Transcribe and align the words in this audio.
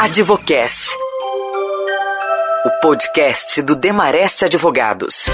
Advocast. 0.00 0.94
O 2.64 2.70
podcast 2.80 3.60
do 3.62 3.74
Demarest 3.74 4.44
Advogados. 4.44 5.26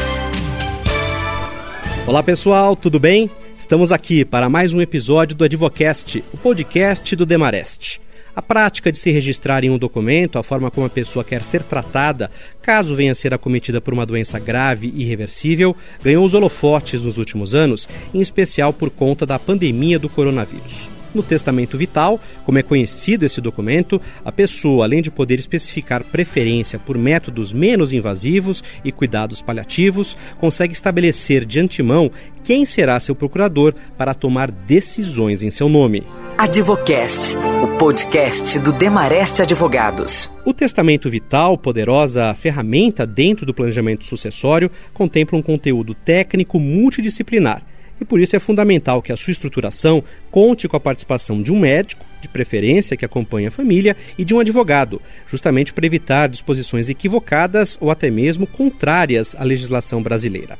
Olá 2.07 2.23
pessoal, 2.23 2.75
tudo 2.75 2.99
bem? 2.99 3.31
Estamos 3.58 3.92
aqui 3.92 4.25
para 4.25 4.49
mais 4.49 4.73
um 4.73 4.81
episódio 4.81 5.37
do 5.37 5.45
Advocast, 5.45 6.25
o 6.33 6.39
podcast 6.39 7.15
do 7.15 7.27
Demarest. 7.27 8.00
A 8.35 8.41
prática 8.41 8.91
de 8.91 8.96
se 8.96 9.11
registrar 9.11 9.64
em 9.64 9.70
um 9.70 9.77
documento 9.77 10.38
a 10.38 10.42
forma 10.42 10.70
como 10.70 10.86
a 10.86 10.90
pessoa 10.90 11.22
quer 11.22 11.44
ser 11.44 11.62
tratada, 11.62 12.30
caso 12.62 12.96
venha 12.96 13.12
a 13.12 13.14
ser 13.14 13.34
acometida 13.34 13.82
por 13.82 13.92
uma 13.92 14.06
doença 14.06 14.38
grave 14.38 14.90
e 14.94 15.02
irreversível, 15.02 15.76
ganhou 16.02 16.24
os 16.24 16.32
holofotes 16.32 17.02
nos 17.02 17.18
últimos 17.18 17.54
anos, 17.54 17.86
em 18.14 18.20
especial 18.22 18.72
por 18.72 18.88
conta 18.88 19.26
da 19.26 19.38
pandemia 19.38 19.98
do 19.98 20.08
coronavírus. 20.08 20.88
No 21.14 21.22
testamento 21.22 21.78
vital, 21.78 22.20
como 22.44 22.58
é 22.58 22.62
conhecido 22.62 23.24
esse 23.24 23.40
documento, 23.40 24.00
a 24.24 24.32
pessoa, 24.32 24.84
além 24.84 25.00
de 25.00 25.12
poder 25.12 25.38
especificar 25.38 26.02
preferência 26.02 26.77
por 26.77 26.98
métodos 26.98 27.52
menos 27.52 27.92
invasivos 27.92 28.64
e 28.84 28.91
cuidados 28.91 29.41
paliativos, 29.41 30.16
consegue 30.41 30.72
estabelecer 30.72 31.45
de 31.45 31.60
antemão 31.60 32.10
quem 32.42 32.66
será 32.66 32.98
seu 32.98 33.14
procurador 33.14 33.72
para 33.96 34.12
tomar 34.12 34.50
decisões 34.50 35.42
em 35.42 35.50
seu 35.50 35.69
nome. 35.69 36.02
Advocast, 36.36 37.36
o 37.62 37.78
podcast 37.78 38.58
do 38.58 38.72
Demarest 38.72 39.41
Advogados. 39.41 40.28
O 40.44 40.52
testamento 40.52 41.08
vital, 41.08 41.56
poderosa 41.56 42.34
ferramenta 42.34 43.06
dentro 43.06 43.46
do 43.46 43.55
planejamento 43.55 44.05
sucessório, 44.05 44.69
contempla 44.92 45.38
um 45.38 45.42
conteúdo 45.42 45.94
técnico 45.94 46.58
multidisciplinar 46.58 47.62
e 48.04 48.06
por 48.06 48.20
isso 48.20 48.36
é 48.36 48.38
fundamental 48.38 49.00
que 49.00 49.10
a 49.10 49.16
sua 49.16 49.30
estruturação 49.30 50.04
conte 50.30 50.68
com 50.68 50.76
a 50.76 50.80
participação 50.80 51.42
de 51.42 51.50
um 51.50 51.58
médico, 51.58 52.04
de 52.20 52.28
preferência 52.28 52.98
que 52.98 53.04
acompanhe 53.04 53.46
a 53.46 53.50
família, 53.50 53.96
e 54.18 54.24
de 54.27 54.34
um 54.34 54.40
advogado, 54.40 55.00
justamente 55.27 55.72
para 55.72 55.86
evitar 55.86 56.28
disposições 56.28 56.90
equivocadas 56.90 57.78
ou 57.80 57.91
até 57.91 58.11
mesmo 58.11 58.46
contrárias 58.46 59.34
à 59.34 59.42
legislação 59.42 60.02
brasileira. 60.02 60.58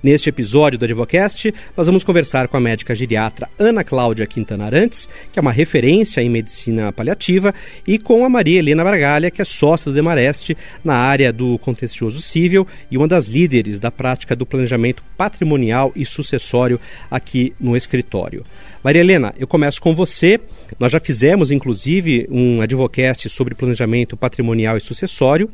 Neste 0.00 0.28
episódio 0.28 0.78
do 0.78 0.84
Advocast, 0.84 1.52
nós 1.76 1.88
vamos 1.88 2.04
conversar 2.04 2.46
com 2.46 2.56
a 2.56 2.60
médica 2.60 2.94
geriatra 2.94 3.48
Ana 3.58 3.82
Cláudia 3.82 4.28
Quintana 4.28 4.66
Arantes, 4.66 5.08
que 5.32 5.40
é 5.40 5.42
uma 5.42 5.50
referência 5.50 6.20
em 6.20 6.30
medicina 6.30 6.92
paliativa, 6.92 7.52
e 7.84 7.98
com 7.98 8.24
a 8.24 8.28
Maria 8.28 8.60
Helena 8.60 8.84
Bragalha, 8.84 9.28
que 9.28 9.42
é 9.42 9.44
sócia 9.44 9.90
do 9.90 9.94
Demareste 9.94 10.56
na 10.84 10.94
área 10.94 11.32
do 11.32 11.58
contencioso 11.58 12.22
civil 12.22 12.64
e 12.88 12.96
uma 12.96 13.08
das 13.08 13.26
líderes 13.26 13.80
da 13.80 13.90
prática 13.90 14.36
do 14.36 14.46
planejamento 14.46 15.02
patrimonial 15.16 15.90
e 15.96 16.06
sucessório 16.06 16.80
aqui 17.10 17.52
no 17.58 17.76
escritório. 17.76 18.44
Maria 18.88 19.02
Helena, 19.02 19.34
eu 19.38 19.46
começo 19.46 19.82
com 19.82 19.94
você. 19.94 20.40
Nós 20.80 20.90
já 20.90 20.98
fizemos, 20.98 21.50
inclusive, 21.50 22.26
um 22.30 22.62
advocast 22.62 23.28
sobre 23.28 23.54
planejamento 23.54 24.16
patrimonial 24.16 24.78
e 24.78 24.80
sucessório, 24.80 25.50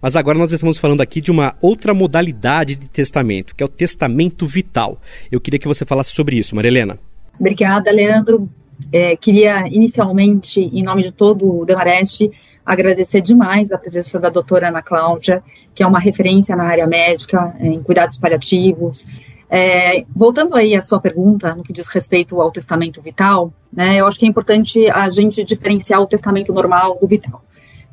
mas 0.00 0.16
agora 0.16 0.38
nós 0.38 0.52
estamos 0.52 0.78
falando 0.78 1.02
aqui 1.02 1.20
de 1.20 1.30
uma 1.30 1.54
outra 1.60 1.92
modalidade 1.92 2.74
de 2.76 2.88
testamento, 2.88 3.54
que 3.54 3.62
é 3.62 3.66
o 3.66 3.68
testamento 3.68 4.46
vital. 4.46 4.98
Eu 5.30 5.38
queria 5.38 5.60
que 5.60 5.68
você 5.68 5.84
falasse 5.84 6.12
sobre 6.12 6.38
isso, 6.38 6.56
Maria 6.56 6.70
Helena. 6.70 6.98
Obrigada, 7.38 7.90
Leandro. 7.90 8.48
É, 8.90 9.14
queria 9.16 9.68
inicialmente, 9.68 10.58
em 10.58 10.82
nome 10.82 11.02
de 11.02 11.12
todo 11.12 11.58
o 11.60 11.66
Demareste, 11.66 12.30
agradecer 12.64 13.20
demais 13.20 13.70
a 13.70 13.76
presença 13.76 14.18
da 14.18 14.30
doutora 14.30 14.68
Ana 14.68 14.80
Cláudia, 14.80 15.42
que 15.74 15.82
é 15.82 15.86
uma 15.86 16.00
referência 16.00 16.56
na 16.56 16.64
área 16.64 16.86
médica, 16.86 17.54
em 17.60 17.82
cuidados 17.82 18.16
paliativos, 18.16 19.06
é, 19.50 20.04
voltando 20.14 20.54
aí 20.54 20.74
à 20.74 20.82
sua 20.82 21.00
pergunta, 21.00 21.54
no 21.54 21.62
que 21.62 21.72
diz 21.72 21.88
respeito 21.88 22.40
ao 22.40 22.50
testamento 22.50 23.00
vital, 23.00 23.52
né, 23.72 23.96
eu 23.96 24.06
acho 24.06 24.18
que 24.18 24.26
é 24.26 24.28
importante 24.28 24.88
a 24.90 25.08
gente 25.08 25.42
diferenciar 25.42 26.00
o 26.00 26.06
testamento 26.06 26.52
normal 26.52 26.98
do 27.00 27.06
vital. 27.06 27.42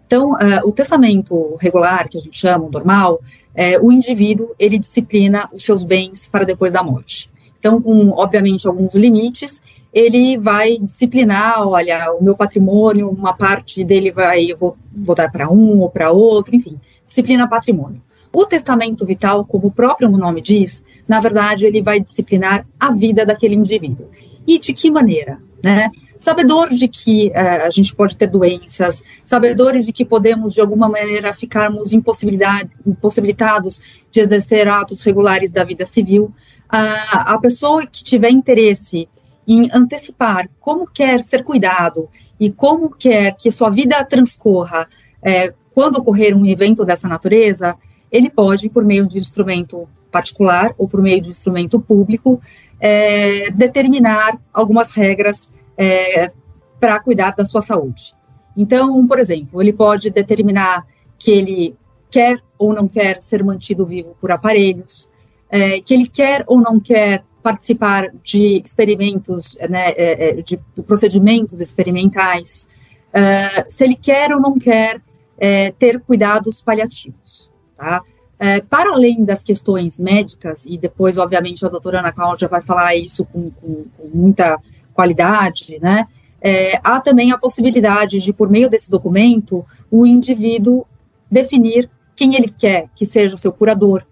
Então, 0.06 0.34
uh, 0.34 0.68
o 0.68 0.72
testamento 0.72 1.56
regular, 1.56 2.08
que 2.10 2.18
a 2.18 2.22
gente 2.22 2.38
chama, 2.38 2.70
normal, 2.70 3.22
é, 3.56 3.80
o 3.80 3.92
indivíduo, 3.92 4.54
ele 4.60 4.78
disciplina 4.78 5.50
os 5.52 5.64
seus 5.64 5.82
bens 5.82 6.28
para 6.28 6.44
depois 6.44 6.74
da 6.74 6.84
morte. 6.84 7.32
Então, 7.58 7.82
com, 7.82 8.10
obviamente, 8.12 8.68
alguns 8.68 8.94
limites, 8.94 9.64
ele 9.92 10.38
vai 10.38 10.78
disciplinar, 10.78 11.66
olha, 11.66 12.12
o 12.14 12.24
meu 12.24 12.36
patrimônio, 12.36 13.10
uma 13.10 13.34
parte 13.34 13.84
dele 13.84 14.12
vai, 14.12 14.52
eu 14.52 14.58
vou, 14.58 14.78
vou 14.94 15.16
dar 15.16 15.32
para 15.32 15.50
um 15.50 15.80
ou 15.80 15.90
para 15.90 16.12
outro, 16.12 16.54
enfim, 16.54 16.78
disciplina 17.08 17.50
patrimônio. 17.50 18.02
O 18.36 18.46
testamento 18.46 19.06
vital, 19.06 19.46
como 19.46 19.68
o 19.68 19.72
próprio 19.72 20.10
nome 20.10 20.42
diz, 20.42 20.86
na 21.08 21.22
verdade, 21.22 21.66
ele 21.66 21.82
vai 21.82 22.02
disciplinar 22.02 22.68
a 22.78 22.92
vida 22.92 23.26
daquele 23.26 23.56
indivíduo. 23.56 24.10
E 24.46 24.60
de 24.60 24.74
que 24.74 24.92
maneira? 24.92 25.40
Né? 25.64 25.90
Sabedor 26.18 26.68
de 26.68 26.90
que 26.90 27.28
uh, 27.30 27.66
a 27.66 27.70
gente 27.70 27.96
pode 27.96 28.18
ter 28.18 28.28
doenças, 28.28 29.02
sabedores 29.24 29.86
de 29.86 29.94
que 29.94 30.04
podemos, 30.04 30.54
de 30.54 30.60
alguma 30.60 30.90
maneira, 30.90 31.34
ficarmos 31.34 31.94
impossibilitados 31.94 33.82
de 34.12 34.20
exercer 34.20 34.68
atos 34.68 35.02
regulares 35.02 35.50
da 35.50 35.64
vida 35.64 35.86
civil, 35.86 36.34
a 36.68 37.38
pessoa 37.38 37.86
que 37.86 38.04
tiver 38.04 38.32
interesse 38.32 39.08
em 39.48 39.70
antecipar 39.72 40.50
como 40.60 40.86
quer 40.88 41.24
ser 41.24 41.46
cuidado 41.46 42.10
e 42.38 42.52
como 42.52 42.90
quer 42.90 43.38
que 43.38 43.50
sua 43.50 43.70
vida 43.70 44.04
transcorra 44.04 44.90
uh, 45.22 45.54
quando 45.74 46.00
ocorrer 46.00 46.36
um 46.36 46.46
evento 46.46 46.84
dessa 46.84 47.08
natureza, 47.08 47.78
ele 48.16 48.30
pode, 48.30 48.70
por 48.70 48.84
meio 48.84 49.06
de 49.06 49.18
instrumento 49.18 49.88
particular 50.12 50.74
ou 50.78 50.88
por 50.88 51.02
meio 51.02 51.22
de 51.22 51.30
instrumento 51.30 51.80
público, 51.80 52.42
é, 52.80 53.52
determinar 53.52 54.40
algumas 54.54 54.92
regras 54.92 55.52
é, 55.78 56.32
para 56.80 57.00
cuidar 57.00 57.36
da 57.36 57.44
sua 57.44 57.62
saúde. 57.62 58.14
Então, 58.56 59.06
por 59.06 59.20
exemplo, 59.20 59.62
ele 59.62 59.74
pode 59.74 60.10
determinar 60.10 60.86
que 61.20 61.32
ele 61.32 61.76
quer 62.10 62.40
ou 62.58 62.74
não 62.74 62.88
quer 62.88 63.22
ser 63.22 63.44
mantido 63.44 63.86
vivo 63.86 64.16
por 64.22 64.32
aparelhos, 64.32 65.10
é, 65.50 65.82
que 65.82 65.94
ele 65.94 66.08
quer 66.08 66.44
ou 66.48 66.62
não 66.62 66.80
quer 66.80 67.24
participar 67.44 68.10
de 68.24 68.62
experimentos, 68.64 69.58
né, 69.70 69.90
é, 69.90 70.30
é, 70.30 70.42
de 70.42 70.58
procedimentos 70.88 71.60
experimentais, 71.60 72.68
é, 73.14 73.66
se 73.70 73.84
ele 73.84 73.96
quer 73.96 74.34
ou 74.34 74.40
não 74.40 74.58
quer 74.58 75.02
ter 75.78 76.00
cuidados 76.00 76.62
paliativos. 76.62 77.52
Tá? 77.78 78.02
É, 78.38 78.60
para 78.60 78.92
além 78.92 79.24
das 79.24 79.42
questões 79.42 79.98
médicas, 79.98 80.66
e 80.66 80.78
depois, 80.78 81.18
obviamente, 81.18 81.66
a 81.66 81.70
doutora 81.70 82.00
Ana 82.00 82.12
Cláudia 82.12 82.48
vai 82.48 82.62
falar 82.62 82.96
isso 82.96 83.26
com, 83.26 83.50
com, 83.52 83.86
com 83.98 84.08
muita 84.14 84.60
qualidade, 84.94 85.78
né? 85.82 86.08
É, 86.42 86.80
há 86.84 87.02
também 87.02 87.32
a 87.32 87.38
possibilidade 87.38 88.20
de, 88.20 88.32
por 88.32 88.50
meio 88.50 88.70
desse 88.70 88.92
documento, 88.92 89.66
o 89.90 90.06
indivíduo 90.06 90.86
definir 91.30 91.90
quem 92.16 92.36
ele 92.36 92.50
quer 92.50 92.88
que 92.96 93.06
seja 93.06 93.36
seu 93.36 93.52
curador, 93.52 94.04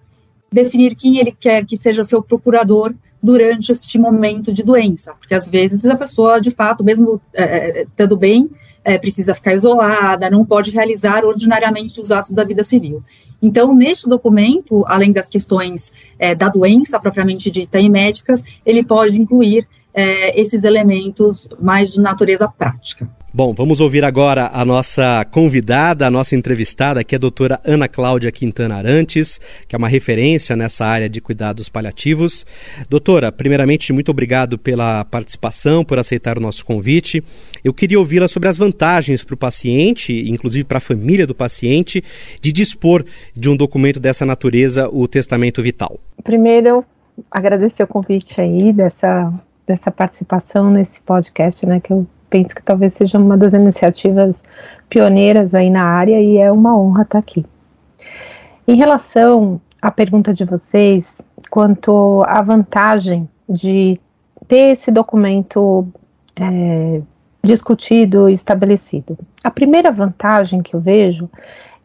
definir 0.52 0.96
quem 0.96 1.20
ele 1.20 1.32
quer 1.32 1.66
que 1.66 1.78
seja 1.78 2.04
seu 2.04 2.24
procurador 2.24 2.94
durante 3.22 3.72
este 3.72 3.98
momento 3.98 4.52
de 4.52 4.64
doença, 4.64 5.14
porque 5.14 5.34
às 5.34 5.48
vezes 5.48 5.86
a 5.86 5.96
pessoa, 5.96 6.42
de 6.42 6.52
fato, 6.52 6.84
mesmo 6.84 7.22
é, 7.34 7.44
é 7.44 7.84
estando 7.84 8.18
bem, 8.18 8.50
é, 8.84 8.98
precisa 8.98 9.34
ficar 9.34 9.54
isolada, 9.54 10.30
não 10.30 10.44
pode 10.44 10.72
realizar 10.72 11.24
ordinariamente 11.24 12.02
os 12.02 12.12
atos 12.12 12.32
da 12.32 12.44
vida 12.44 12.64
civil. 12.64 13.02
Então, 13.44 13.76
neste 13.76 14.08
documento, 14.08 14.86
além 14.88 15.12
das 15.12 15.28
questões 15.28 15.92
é, 16.18 16.34
da 16.34 16.48
doença 16.48 16.98
propriamente 16.98 17.52
dita 17.52 17.78
e 17.78 17.90
médicas, 17.90 18.42
ele 18.66 18.82
pode 18.86 19.20
incluir 19.20 19.68
é, 19.94 20.40
esses 20.40 20.64
elementos 20.64 21.50
mais 21.60 21.92
de 21.92 22.00
natureza 22.00 22.48
prática. 22.48 23.06
Bom, 23.36 23.52
vamos 23.52 23.82
ouvir 23.82 24.06
agora 24.06 24.52
a 24.54 24.64
nossa 24.64 25.26
convidada, 25.26 26.06
a 26.06 26.12
nossa 26.12 26.36
entrevistada, 26.36 27.04
que 27.04 27.16
é 27.16 27.18
a 27.18 27.20
doutora 27.20 27.60
Ana 27.66 27.88
Cláudia 27.88 28.32
Quintana 28.32 28.76
Arantes, 28.76 29.40
que 29.68 29.76
é 29.76 29.78
uma 29.78 29.88
referência 29.88 30.56
nessa 30.56 30.86
área 30.86 31.10
de 31.10 31.20
cuidados 31.20 31.68
paliativos. 31.68 32.46
Doutora, 32.88 33.32
primeiramente, 33.32 33.92
muito 33.92 34.12
obrigado 34.12 34.56
pela 34.60 35.04
participação, 35.06 35.84
por 35.84 35.98
aceitar 35.98 36.38
o 36.38 36.42
nosso 36.42 36.64
convite. 36.64 37.24
Eu 37.64 37.74
queria 37.74 37.98
ouvi-la 37.98 38.28
sobre 38.28 38.50
as 38.50 38.58
vantagens 38.60 39.24
para 39.24 39.34
o 39.34 39.38
paciente, 39.38 40.14
inclusive 40.30 40.64
para 40.64 40.78
a 40.78 40.80
família 40.80 41.26
do 41.26 41.34
paciente, 41.34 42.04
de 42.40 42.54
dispor 42.54 43.04
de 43.36 43.50
um 43.50 43.58
documento 43.58 44.00
dessa 44.00 44.28
natureza, 44.28 44.88
o 44.90 45.08
testamento 45.08 45.60
vital. 45.64 46.00
Primeiro, 46.24 46.86
agradecer 47.32 47.82
o 47.82 47.88
convite 47.88 48.40
aí 48.40 48.72
dessa, 48.72 49.34
dessa 49.66 49.90
participação 49.90 50.70
nesse 50.70 51.02
podcast, 51.02 51.66
né, 51.66 51.80
que 51.80 51.92
eu 51.92 52.06
penso 52.34 52.56
que 52.56 52.64
talvez 52.64 52.96
seja 52.96 53.20
uma 53.20 53.38
das 53.38 53.54
iniciativas 53.54 54.36
pioneiras 54.90 55.54
aí 55.54 55.70
na 55.70 55.86
área 55.86 56.20
e 56.20 56.38
é 56.38 56.52
uma 56.52 56.76
honra 56.76 57.04
estar 57.04 57.20
aqui. 57.20 57.46
Em 58.68 58.76
relação 58.76 59.62
à 59.80 59.92
pergunta 59.92 60.34
de 60.34 60.44
vocês 60.44 61.22
quanto 61.52 62.24
à 62.26 62.42
vantagem 62.42 63.30
de 63.48 64.00
ter 64.48 64.72
esse 64.72 64.90
documento 64.90 65.88
é, 66.36 67.02
discutido 67.44 68.28
e 68.28 68.34
estabelecido, 68.34 69.16
a 69.44 69.52
primeira 69.52 69.92
vantagem 69.92 70.64
que 70.64 70.76
eu 70.76 70.80
vejo 70.80 71.30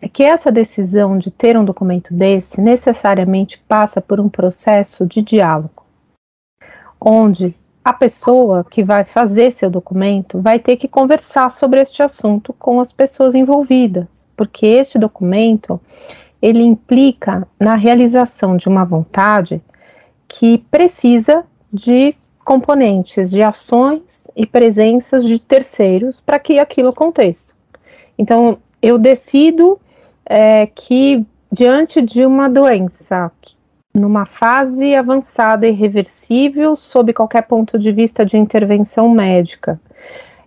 é 0.01 0.09
que 0.09 0.23
essa 0.23 0.51
decisão 0.51 1.19
de 1.19 1.31
ter 1.31 1.59
um 1.59 1.65
documento 1.65 2.15
desse 2.15 2.59
necessariamente 2.59 3.63
passa 3.69 4.01
por 4.01 4.19
um 4.19 4.31
processo 4.31 5.05
de 5.05 5.21
diálogo, 5.21 5.85
onde 6.99 7.55
a 7.85 7.93
pessoa 7.93 8.65
que 8.69 8.83
vai 8.83 9.05
fazer 9.05 9.51
seu 9.51 9.71
documento 9.71 10.41
vai 10.41 10.59
ter 10.59 10.77
que 10.77 10.89
conversar 10.89 11.51
sobre 11.51 11.81
este 11.81 12.03
assunto 12.03 12.53
com 12.53 12.81
as 12.81 12.93
pessoas 12.93 13.35
envolvidas, 13.35 14.27
porque 14.37 14.67
este 14.67 14.99
documento 14.99 15.81
ele 16.41 16.63
implica 16.63 17.47
na 17.59 17.75
realização 17.75 18.57
de 18.57 18.69
uma 18.69 18.85
vontade 18.85 19.63
que 20.27 20.59
precisa 20.71 21.45
de 21.73 22.15
componentes 22.45 23.31
de 23.31 23.43
ações 23.43 24.27
e 24.37 24.47
presenças 24.47 25.27
de 25.27 25.39
terceiros 25.39 26.21
para 26.21 26.39
que 26.39 26.59
aquilo 26.59 26.89
aconteça. 26.89 27.55
Então, 28.17 28.59
eu 28.81 28.99
decido 28.99 29.79
é, 30.25 30.67
que 30.67 31.25
diante 31.51 32.01
de 32.03 32.25
uma 32.25 32.49
doença 32.49 33.33
numa 33.99 34.27
fase 34.27 34.95
avançada 34.95 35.67
e 35.67 35.71
irreversível 35.71 36.77
sob 36.77 37.13
qualquer 37.13 37.43
ponto 37.43 37.79
de 37.79 37.91
vista 37.93 38.25
de 38.25 38.37
intervenção 38.37 39.09
médica, 39.09 39.81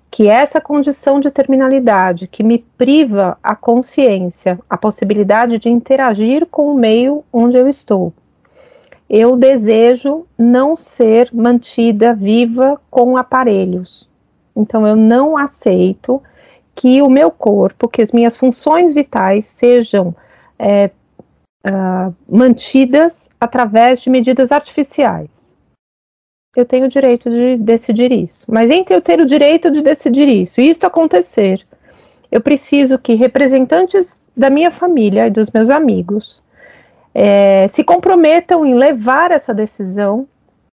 que 0.09 0.27
essa 0.27 0.59
condição 0.59 1.19
de 1.19 1.31
terminalidade 1.31 2.27
que 2.27 2.43
me 2.43 2.59
priva 2.77 3.37
a 3.41 3.55
consciência, 3.55 4.59
a 4.69 4.77
possibilidade 4.77 5.57
de 5.57 5.69
interagir 5.69 6.45
com 6.45 6.73
o 6.73 6.75
meio 6.75 7.23
onde 7.31 7.57
eu 7.57 7.67
estou. 7.67 8.13
Eu 9.09 9.35
desejo 9.35 10.25
não 10.37 10.75
ser 10.77 11.29
mantida 11.33 12.13
viva 12.13 12.79
com 12.89 13.17
aparelhos. 13.17 14.09
Então 14.55 14.87
eu 14.87 14.95
não 14.95 15.37
aceito 15.37 16.21
que 16.75 17.01
o 17.01 17.09
meu 17.09 17.29
corpo, 17.29 17.87
que 17.87 18.01
as 18.01 18.11
minhas 18.11 18.37
funções 18.37 18.93
vitais 18.93 19.45
sejam 19.45 20.15
é, 20.57 20.89
uh, 21.65 22.13
mantidas 22.29 23.29
através 23.39 24.01
de 24.01 24.09
medidas 24.09 24.51
artificiais. 24.51 25.55
Eu 26.55 26.65
tenho 26.65 26.85
o 26.85 26.89
direito 26.89 27.29
de 27.29 27.57
decidir 27.57 28.11
isso. 28.11 28.45
Mas 28.49 28.69
entre 28.69 28.93
eu 28.93 29.01
ter 29.01 29.19
o 29.21 29.25
direito 29.25 29.71
de 29.71 29.81
decidir 29.81 30.27
isso 30.27 30.59
e 30.59 30.69
isto 30.69 30.85
acontecer, 30.85 31.65
eu 32.31 32.41
preciso 32.41 32.99
que 32.99 33.13
representantes 33.15 34.21
da 34.35 34.49
minha 34.49 34.71
família 34.71 35.27
e 35.27 35.31
dos 35.31 35.49
meus 35.49 35.69
amigos 35.69 36.41
é, 37.13 37.67
se 37.69 37.83
comprometam 37.83 38.65
em 38.65 38.73
levar 38.73 39.31
essa 39.31 39.53
decisão 39.53 40.27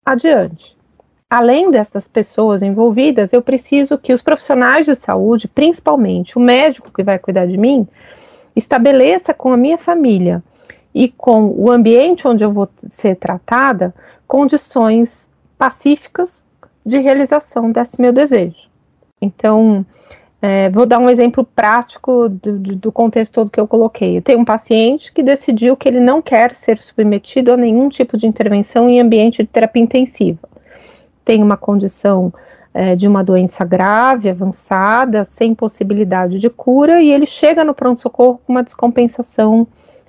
adiante. 0.05 0.75
Além 1.29 1.71
dessas 1.71 2.07
pessoas 2.07 2.61
envolvidas, 2.61 3.33
eu 3.33 3.41
preciso 3.41 3.97
que 3.97 4.13
os 4.13 4.21
profissionais 4.21 4.85
de 4.85 4.95
saúde, 4.95 5.47
principalmente 5.47 6.37
o 6.37 6.41
médico 6.41 6.91
que 6.93 7.01
vai 7.01 7.17
cuidar 7.17 7.47
de 7.47 7.57
mim, 7.57 7.87
estabeleça 8.55 9.33
com 9.33 9.51
a 9.51 9.57
minha 9.57 9.77
família 9.77 10.43
e 10.93 11.09
com 11.09 11.47
o 11.47 11.71
ambiente 11.71 12.27
onde 12.27 12.43
eu 12.43 12.51
vou 12.51 12.69
ser 12.89 13.15
tratada 13.15 13.93
condições 14.27 15.29
pacíficas 15.57 16.43
de 16.85 16.99
realização 16.99 17.71
desse 17.71 17.99
meu 17.99 18.11
desejo. 18.11 18.69
Então, 19.21 19.85
é, 20.41 20.69
vou 20.69 20.85
dar 20.85 20.99
um 20.99 21.09
exemplo 21.09 21.45
prático 21.45 22.27
do, 22.27 22.57
do, 22.59 22.91
contexto 22.91 23.31
todo 23.31 23.49
que 23.49 23.59
eu 23.59 23.67
coloquei. 23.67 24.17
Eu 24.17 24.21
tenho 24.21 24.39
um 24.39 24.45
paciente 24.45 25.11
que 25.13 25.23
decidiu 25.23 25.77
que 25.77 25.87
ele 25.87 26.01
não 26.01 26.21
quer 26.21 26.53
ser 26.53 26.81
submetido 26.81 27.53
a 27.53 27.57
nenhum 27.57 27.87
tipo 27.87 28.17
de 28.17 28.27
intervenção 28.27 28.89
em 28.89 28.99
ambiente 28.99 29.41
de 29.41 29.47
terapia 29.47 29.81
intensiva. 29.81 30.49
Tem 31.23 31.41
uma 31.41 31.55
condição 31.55 32.33
é, 32.73 32.95
de 32.95 33.07
uma 33.07 33.23
doença 33.23 33.63
grave, 33.63 34.29
avançada, 34.29 35.23
sem 35.23 35.55
possibilidade 35.55 36.39
de 36.39 36.49
cura, 36.49 37.01
e 37.01 37.11
ele 37.11 37.25
chega 37.25 37.63
no 37.63 37.73
pronto-socorro 37.73 38.41
com 38.45 38.51
uma 38.51 38.63
descompensação 38.63 39.65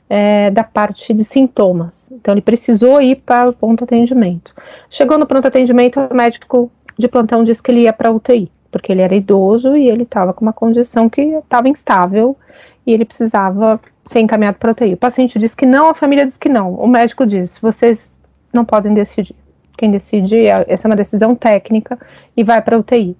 é, 0.08 0.50
da 0.50 0.62
parte 0.62 1.12
de 1.14 1.24
sintomas. 1.24 2.10
Então, 2.12 2.34
ele 2.34 2.40
precisou 2.40 3.00
ir 3.00 3.16
para 3.16 3.48
o 3.48 3.52
ponto 3.52 3.84
atendimento. 3.84 4.54
Chegou 4.90 5.18
no 5.18 5.26
pronto 5.26 5.48
atendimento, 5.48 6.00
o 6.00 6.14
médico 6.14 6.70
de 6.98 7.08
plantão 7.08 7.42
disse 7.42 7.62
que 7.62 7.70
ele 7.70 7.82
ia 7.82 7.92
para 7.92 8.10
UTI, 8.10 8.50
porque 8.70 8.92
ele 8.92 9.02
era 9.02 9.14
idoso 9.14 9.76
e 9.76 9.88
ele 9.88 10.02
estava 10.04 10.32
com 10.32 10.44
uma 10.44 10.52
condição 10.52 11.08
que 11.08 11.22
estava 11.22 11.68
instável 11.68 12.36
e 12.86 12.92
ele 12.92 13.04
precisava 13.04 13.80
ser 14.06 14.20
encaminhado 14.20 14.58
para 14.58 14.72
UTI. 14.72 14.94
O 14.94 14.98
paciente 14.98 15.38
disse 15.38 15.56
que 15.56 15.66
não, 15.66 15.88
a 15.88 15.94
família 15.94 16.24
disse 16.24 16.38
que 16.38 16.48
não. 16.48 16.74
O 16.74 16.86
médico 16.86 17.26
disse: 17.26 17.60
vocês 17.60 18.18
não 18.52 18.64
podem 18.64 18.94
decidir. 18.94 19.34
Quem 19.76 19.90
decide, 19.90 20.46
é, 20.46 20.64
essa 20.68 20.86
é 20.86 20.88
uma 20.88 20.96
decisão 20.96 21.34
técnica 21.34 21.98
e 22.36 22.44
vai 22.44 22.62
para 22.62 22.78
UTI. 22.78 23.16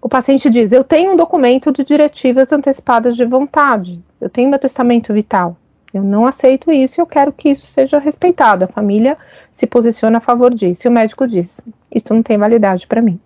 O 0.00 0.08
paciente 0.08 0.48
diz: 0.48 0.70
Eu 0.70 0.84
tenho 0.84 1.12
um 1.12 1.16
documento 1.16 1.72
de 1.72 1.82
diretivas 1.82 2.52
antecipadas 2.52 3.16
de 3.16 3.24
vontade, 3.24 4.00
eu 4.20 4.30
tenho 4.30 4.48
meu 4.48 4.58
testamento 4.58 5.12
vital. 5.12 5.56
Eu 5.96 6.04
não 6.04 6.26
aceito 6.26 6.70
isso 6.70 7.00
eu 7.00 7.06
quero 7.06 7.32
que 7.32 7.50
isso 7.50 7.66
seja 7.66 7.98
respeitado. 7.98 8.64
A 8.64 8.68
família 8.68 9.16
se 9.50 9.66
posiciona 9.66 10.18
a 10.18 10.20
favor 10.20 10.54
disso. 10.54 10.86
E 10.86 10.88
o 10.88 10.92
médico 10.92 11.26
diz: 11.26 11.60
Isso 11.90 12.12
não 12.12 12.22
tem 12.22 12.36
validade 12.36 12.86
para 12.86 13.02
mim. 13.02 13.18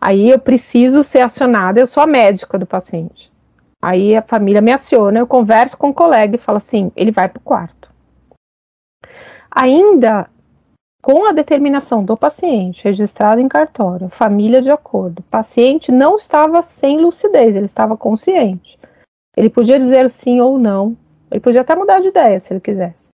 Aí 0.00 0.30
eu 0.30 0.38
preciso 0.38 1.02
ser 1.02 1.20
acionada, 1.20 1.80
eu 1.80 1.86
sou 1.86 2.02
a 2.02 2.06
médica 2.06 2.58
do 2.58 2.66
paciente. 2.66 3.32
Aí 3.80 4.16
a 4.16 4.22
família 4.22 4.60
me 4.60 4.72
aciona, 4.72 5.18
eu 5.18 5.26
converso 5.26 5.76
com 5.76 5.90
o 5.90 5.94
colega 5.94 6.36
e 6.36 6.40
falo 6.40 6.58
assim: 6.58 6.92
ele 6.94 7.10
vai 7.10 7.28
para 7.28 7.40
o 7.40 7.44
quarto. 7.44 7.90
Ainda 9.50 10.28
com 11.02 11.26
a 11.26 11.32
determinação 11.32 12.04
do 12.04 12.16
paciente 12.16 12.84
registrado 12.84 13.40
em 13.40 13.48
cartório, 13.48 14.08
família 14.08 14.62
de 14.62 14.70
acordo, 14.70 15.18
o 15.18 15.24
paciente 15.24 15.90
não 15.90 16.16
estava 16.16 16.62
sem 16.62 17.00
lucidez, 17.00 17.56
ele 17.56 17.66
estava 17.66 17.96
consciente. 17.96 18.78
Ele 19.36 19.50
podia 19.50 19.78
dizer 19.78 20.08
sim 20.10 20.40
ou 20.40 20.58
não, 20.58 20.96
ele 21.32 21.40
podia 21.40 21.62
até 21.62 21.74
mudar 21.74 22.00
de 22.00 22.08
ideia 22.08 22.38
se 22.38 22.52
ele 22.52 22.60
quisesse. 22.60 23.08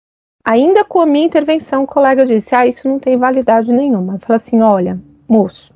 Ainda 0.43 0.83
com 0.83 0.99
a 0.99 1.05
minha 1.05 1.25
intervenção, 1.25 1.83
o 1.83 1.87
colega 1.87 2.25
disse: 2.25 2.55
Ah, 2.55 2.65
isso 2.65 2.87
não 2.87 2.99
tem 2.99 3.15
validade 3.15 3.71
nenhuma. 3.71 4.15
Eu 4.15 4.19
falei 4.19 4.37
assim: 4.37 4.61
Olha, 4.61 4.99
moço, 5.27 5.71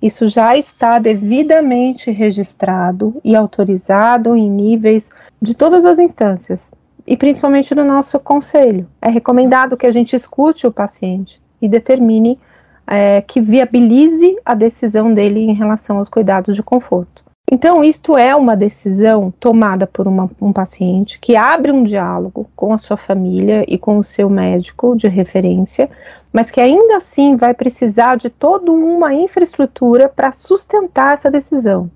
isso 0.00 0.26
já 0.26 0.56
está 0.56 0.98
devidamente 0.98 2.10
registrado 2.10 3.20
e 3.22 3.36
autorizado 3.36 4.34
em 4.34 4.48
níveis 4.48 5.10
de 5.42 5.54
todas 5.54 5.84
as 5.84 5.98
instâncias, 5.98 6.72
e 7.06 7.16
principalmente 7.16 7.74
no 7.74 7.84
nosso 7.84 8.18
conselho. 8.18 8.88
É 9.02 9.10
recomendado 9.10 9.76
que 9.76 9.86
a 9.86 9.92
gente 9.92 10.16
escute 10.16 10.66
o 10.66 10.72
paciente 10.72 11.40
e 11.60 11.68
determine 11.68 12.38
é, 12.86 13.20
que 13.20 13.40
viabilize 13.40 14.36
a 14.44 14.54
decisão 14.54 15.12
dele 15.12 15.40
em 15.40 15.52
relação 15.52 15.98
aos 15.98 16.08
cuidados 16.08 16.56
de 16.56 16.62
conforto. 16.62 17.29
Então, 17.52 17.82
isto 17.82 18.16
é 18.16 18.32
uma 18.36 18.56
decisão 18.56 19.32
tomada 19.40 19.84
por 19.84 20.06
uma, 20.06 20.30
um 20.40 20.52
paciente 20.52 21.18
que 21.18 21.34
abre 21.34 21.72
um 21.72 21.82
diálogo 21.82 22.48
com 22.54 22.72
a 22.72 22.78
sua 22.78 22.96
família 22.96 23.64
e 23.66 23.76
com 23.76 23.98
o 23.98 24.04
seu 24.04 24.30
médico 24.30 24.94
de 24.96 25.08
referência, 25.08 25.90
mas 26.32 26.48
que 26.48 26.60
ainda 26.60 26.98
assim 26.98 27.34
vai 27.34 27.52
precisar 27.52 28.16
de 28.16 28.30
toda 28.30 28.70
uma 28.70 29.12
infraestrutura 29.12 30.08
para 30.08 30.30
sustentar 30.30 31.14
essa 31.14 31.28
decisão. 31.28 31.90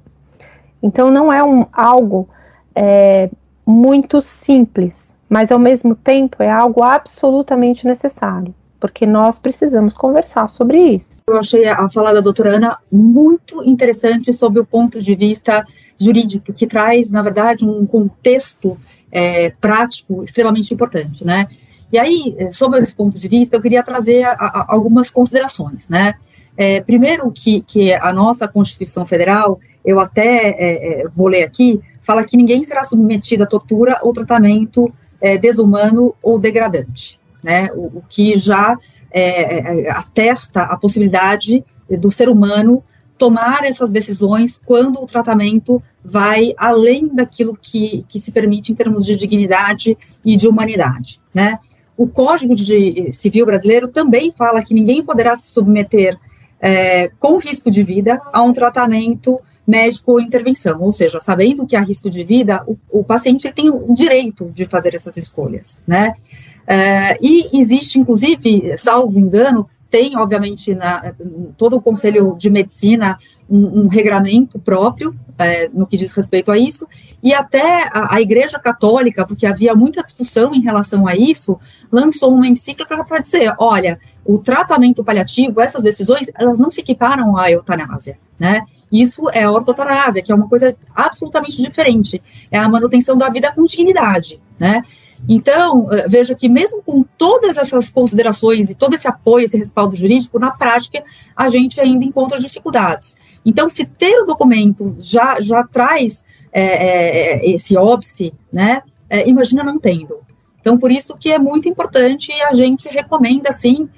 Então, 0.83 1.09
não 1.09 1.33
é 1.33 1.41
um, 1.45 1.65
algo 1.73 2.29
é, 2.75 3.31
muito 3.65 4.21
simples, 4.21 5.15
mas 5.29 5.53
ao 5.53 5.59
mesmo 5.59 5.95
tempo 5.95 6.43
é 6.43 6.51
algo 6.51 6.83
absolutamente 6.83 7.87
necessário 7.87 8.53
porque 8.85 9.07
nós 9.07 9.39
precisamos 9.39 9.95
conversar 9.95 10.47
sobre 10.47 10.79
isso. 10.79 11.23
Eu 11.27 11.39
achei 11.39 11.67
a 11.67 11.89
fala 11.89 12.13
da 12.13 12.21
doutora 12.21 12.57
Ana 12.57 12.77
muito 12.93 13.65
interessante 13.65 14.31
sob 14.31 14.61
o 14.61 14.67
ponto 14.67 15.01
de 15.01 15.15
vista 15.15 15.67
jurídico, 15.99 16.53
que 16.53 16.67
traz, 16.67 17.11
na 17.11 17.23
verdade, 17.23 17.65
um 17.65 17.87
contexto 17.87 18.77
é, 19.11 19.49
prático 19.59 20.23
extremamente 20.23 20.75
importante, 20.75 21.25
né? 21.25 21.49
E 21.91 21.99
aí, 21.99 22.35
é, 22.37 22.51
sob 22.51 22.77
esse 22.77 22.95
ponto 22.95 23.19
de 23.19 23.27
vista, 23.27 23.57
eu 23.57 23.63
queria 23.63 23.83
trazer 23.83 24.23
a, 24.23 24.33
a, 24.33 24.67
algumas 24.69 25.09
considerações, 25.09 25.89
né? 25.89 26.17
É, 26.55 26.83
primeiro 26.83 27.33
que, 27.33 27.63
que 27.63 27.91
a 27.95 28.13
nossa 28.13 28.47
Constituição 28.47 29.07
Federal, 29.07 29.59
eu 29.83 29.99
até 29.99 30.51
é, 30.51 31.05
é 31.05 31.09
vou 31.09 31.29
ler 31.29 31.45
aqui, 31.45 31.81
fala 32.03 32.23
que 32.23 32.37
ninguém 32.37 32.63
será 32.63 32.85
submetido 32.85 33.45
a 33.45 33.47
tortura 33.47 33.99
ou 34.03 34.13
tratamento 34.13 34.93
é, 35.23 35.39
desumano 35.39 36.15
ou 36.23 36.39
degradante 36.39 37.19
né, 37.45 37.69
o, 37.75 37.99
o 37.99 38.03
que 38.09 38.39
já 38.39 38.77
é, 39.11 39.85
é, 39.85 39.91
atesta 39.91 40.63
a 40.63 40.77
possibilidade 40.79 41.63
do 41.91 42.11
ser 42.11 42.31
humano 42.31 42.83
tomar 43.19 43.65
essas 43.65 43.91
decisões 43.91 44.61
quando 44.65 45.01
o 45.01 45.07
tratamento 45.07 45.81
vai 46.03 46.55
além 46.57 47.07
daquilo 47.07 47.57
que, 47.61 48.05
que 48.09 48.19
se 48.19 48.33
permite 48.33 48.73
em 48.73 48.75
termos 48.75 49.05
de 49.05 49.15
dignidade 49.15 49.97
e 50.25 50.37
de 50.37 50.49
humanidade, 50.49 51.21
né? 51.33 51.59
O 51.97 52.09
Código 52.09 52.57
de 52.57 53.13
Civil 53.13 53.47
brasileiro 53.47 53.87
também 53.87 54.33
fala 54.33 54.63
que 54.63 54.75
ninguém 54.75 55.05
poderá 55.05 55.37
se 55.37 55.49
submeter 55.49 56.19
é, 56.61 57.09
com 57.21 57.39
risco 57.39 57.71
de 57.71 57.85
vida 57.85 58.21
a 58.33 58.43
um 58.43 58.53
tratamento 58.53 59.39
médico 59.67 60.13
ou 60.13 60.21
intervenção, 60.21 60.81
ou 60.83 60.93
seja, 60.93 61.21
sabendo 61.21 61.67
que 61.67 61.77
há 61.77 61.81
risco 61.81 62.11
de 62.11 62.25
vida, 62.25 62.65
o, 62.67 62.77
o 62.91 63.05
paciente 63.05 63.51
tem 63.53 63.71
o 63.71 63.95
direito 63.95 64.51
de 64.53 64.67
fazer 64.67 64.95
essas 64.95 65.17
escolhas, 65.17 65.81
né? 65.87 66.15
Uh, 66.65 67.19
e 67.21 67.61
existe, 67.61 67.99
inclusive, 67.99 68.77
salvo 68.79 69.19
engano, 69.19 69.67
tem, 69.91 70.17
obviamente, 70.17 70.75
na, 70.75 71.15
todo 71.57 71.77
o 71.77 71.81
Conselho 71.81 72.35
de 72.37 72.51
Medicina 72.51 73.19
um, 73.49 73.83
um 73.83 73.89
regramento 73.89 74.59
próprio 74.59 75.15
é, 75.39 75.69
no 75.69 75.87
que 75.87 75.97
diz 75.97 76.13
respeito 76.13 76.51
a 76.51 76.59
isso, 76.59 76.87
e 77.23 77.33
até 77.35 77.89
a, 77.93 78.15
a, 78.15 78.21
Igreja 78.21 78.59
Católica, 78.59 79.27
porque 79.27 79.47
havia 79.47 79.75
muita 79.75 80.03
discussão 80.03 80.55
em 80.55 80.61
relação 80.61 81.07
a 81.07 81.15
isso, 81.15 81.59
lançou 81.91 82.33
uma 82.33 82.47
encíclica 82.47 83.05
para 83.05 83.21
dizer, 83.21 83.55
olha, 83.59 83.99
o 84.25 84.39
tratamento 84.39 85.05
paliativo, 85.05 85.61
essas 85.61 85.83
decisões, 85.83 86.31
elas 86.35 86.59
não 86.59 86.71
se 86.71 86.81
equiparam 86.81 87.37
à 87.37 87.51
eutanásia, 87.51 88.19
né? 88.39 88.65
Isso 88.93 89.29
é 89.31 89.49
ortotanásia, 89.49 90.23
que 90.23 90.31
é 90.31 90.35
uma 90.35 90.49
coisa 90.49 90.77
absolutamente 90.95 91.61
diferente, 91.61 92.23
é 92.51 92.59
a 92.59 92.69
manutenção 92.69 93.17
da 93.17 93.29
vida 93.29 93.53
com 93.53 93.65
dignidade, 93.65 94.41
né? 94.59 94.83
Então, 95.29 95.91
eh, 95.93 96.07
veja 96.09 96.35
que 96.35 96.49
mesmo 96.49 96.83
com 96.83 97.03
todas 97.17 97.57
essas 97.57 97.89
considerações 97.89 98.69
e 98.69 98.75
todo 98.75 98.95
esse 98.95 99.09
apoio, 99.09 99.45
esse 99.45 99.57
respaldo 99.57 99.97
jurídico, 99.97 100.39
na 100.39 100.51
prática, 100.51 101.03
a 101.35 101.49
gente 101.49 101.81
ainda 101.81 102.05
encontra 102.05 102.39
dificuldades. 102.39 103.17
Então, 103.45 103.69
se 103.69 103.85
ter 103.85 104.21
o 104.21 104.27
documento 104.27 104.97
já, 105.01 105.41
já 105.41 105.65
traz 105.65 106.25
é, 106.53 106.63
é, 106.63 107.51
esse 107.51 107.77
óbice, 107.77 108.33
né, 108.53 108.83
é, 109.09 109.29
imagina 109.29 109.65
não 109.65 109.79
tendo. 109.79 110.19
Então, 110.61 110.79
por 110.79 110.91
isso 110.91 111.17
que 111.17 111.31
é 111.31 111.39
muito 111.39 111.69
importante 111.69 112.33
e 112.33 112.43
a 112.43 112.55
gente 112.55 112.89
recomenda, 112.89 113.53
sim, 113.53 113.89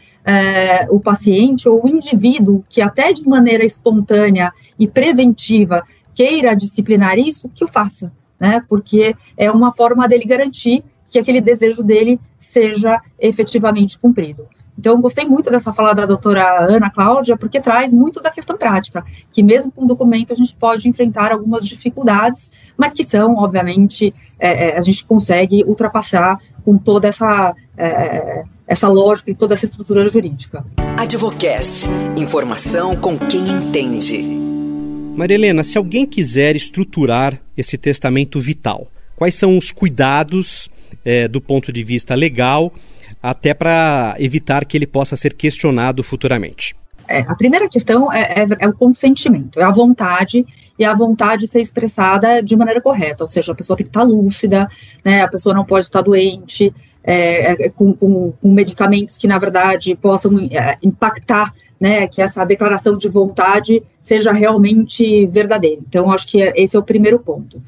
o 0.90 0.98
paciente 0.98 1.68
ou 1.68 1.84
o 1.84 1.88
indivíduo 1.88 2.64
que 2.68 2.82
até 2.82 3.12
de 3.12 3.24
maneira 3.28 3.64
espontânea 3.64 4.52
e 4.76 4.88
preventiva 4.88 5.84
queira 6.12 6.56
disciplinar 6.56 7.16
isso, 7.16 7.48
que 7.48 7.64
o 7.64 7.68
faça, 7.68 8.12
né, 8.40 8.60
porque 8.68 9.14
é 9.36 9.48
uma 9.48 9.70
forma 9.70 10.08
dele 10.08 10.24
garantir 10.24 10.82
que 11.16 11.20
aquele 11.20 11.40
desejo 11.40 11.82
dele 11.82 12.20
seja 12.38 13.00
efetivamente 13.18 13.98
cumprido. 13.98 14.46
Então, 14.78 15.00
gostei 15.00 15.24
muito 15.24 15.50
dessa 15.50 15.72
fala 15.72 15.94
da 15.94 16.04
doutora 16.04 16.66
Ana 16.68 16.90
Cláudia, 16.90 17.34
porque 17.38 17.58
traz 17.58 17.94
muito 17.94 18.20
da 18.20 18.30
questão 18.30 18.58
prática, 18.58 19.02
que 19.32 19.42
mesmo 19.42 19.72
com 19.72 19.84
o 19.84 19.86
documento 19.86 20.34
a 20.34 20.36
gente 20.36 20.54
pode 20.54 20.86
enfrentar 20.86 21.32
algumas 21.32 21.66
dificuldades, 21.66 22.50
mas 22.76 22.92
que 22.92 23.02
são, 23.02 23.36
obviamente, 23.36 24.12
é, 24.38 24.68
é 24.68 24.78
a 24.78 24.82
gente 24.82 25.06
consegue 25.06 25.64
ultrapassar 25.64 26.38
com 26.62 26.76
toda 26.76 27.08
essa, 27.08 27.54
é, 27.78 28.44
essa 28.66 28.86
lógica 28.86 29.30
e 29.30 29.34
toda 29.34 29.54
essa 29.54 29.64
estrutura 29.64 30.06
jurídica. 30.08 30.62
Advocast. 30.98 31.88
Informação 32.14 32.94
com 32.94 33.16
quem 33.16 33.48
entende. 33.48 34.20
Maria 35.16 35.36
Helena, 35.36 35.64
se 35.64 35.78
alguém 35.78 36.04
quiser 36.04 36.54
estruturar 36.54 37.40
esse 37.56 37.78
testamento 37.78 38.38
vital, 38.38 38.88
quais 39.16 39.34
são 39.34 39.56
os 39.56 39.72
cuidados 39.72 40.68
é, 41.04 41.28
do 41.28 41.40
ponto 41.40 41.72
de 41.72 41.82
vista 41.82 42.14
legal 42.14 42.72
até 43.22 43.54
para 43.54 44.14
evitar 44.18 44.64
que 44.64 44.76
ele 44.76 44.86
possa 44.86 45.16
ser 45.16 45.34
questionado 45.34 46.02
futuramente? 46.02 46.74
É, 47.08 47.20
a 47.20 47.34
primeira 47.34 47.68
questão 47.68 48.12
é, 48.12 48.42
é, 48.42 48.46
é, 48.58 48.68
o 48.68 48.72
consentimento, 48.72 49.60
é 49.60 49.64
a 49.64 49.70
vontade 49.70 50.44
e 50.78 50.84
a 50.84 50.94
vontade 50.94 51.46
ser 51.46 51.60
expressada 51.60 52.42
de 52.42 52.56
maneira 52.56 52.80
correta, 52.80 53.24
ou 53.24 53.28
seja, 53.28 53.52
a 53.52 53.54
pessoa 53.54 53.76
tem 53.76 53.84
que 53.84 53.90
estar 53.90 54.02
lúcida, 54.02 54.68
né, 55.04 55.22
a 55.22 55.28
pessoa 55.28 55.54
não 55.54 55.64
pode 55.64 55.86
estar 55.86 56.02
doente, 56.02 56.74
é, 57.02 57.66
é 57.66 57.70
com, 57.70 57.94
com, 57.94 58.32
com, 58.32 58.52
medicamentos 58.52 59.16
que, 59.16 59.28
na 59.28 59.38
verdade, 59.38 59.94
possam 59.94 60.36
é, 60.50 60.76
impactar, 60.82 61.54
né, 61.80 62.08
que 62.08 62.20
essa 62.20 62.44
declaração 62.44 62.98
de 62.98 63.08
vontade 63.08 63.82
seja 64.00 64.32
realmente 64.32 65.26
verdadeira. 65.26 65.80
Então, 65.86 66.10
acho 66.10 66.26
que 66.26 66.40
esse 66.56 66.74
é 66.74 66.78
o 66.78 66.82
primeiro 66.82 67.18
ponto. 67.18 67.62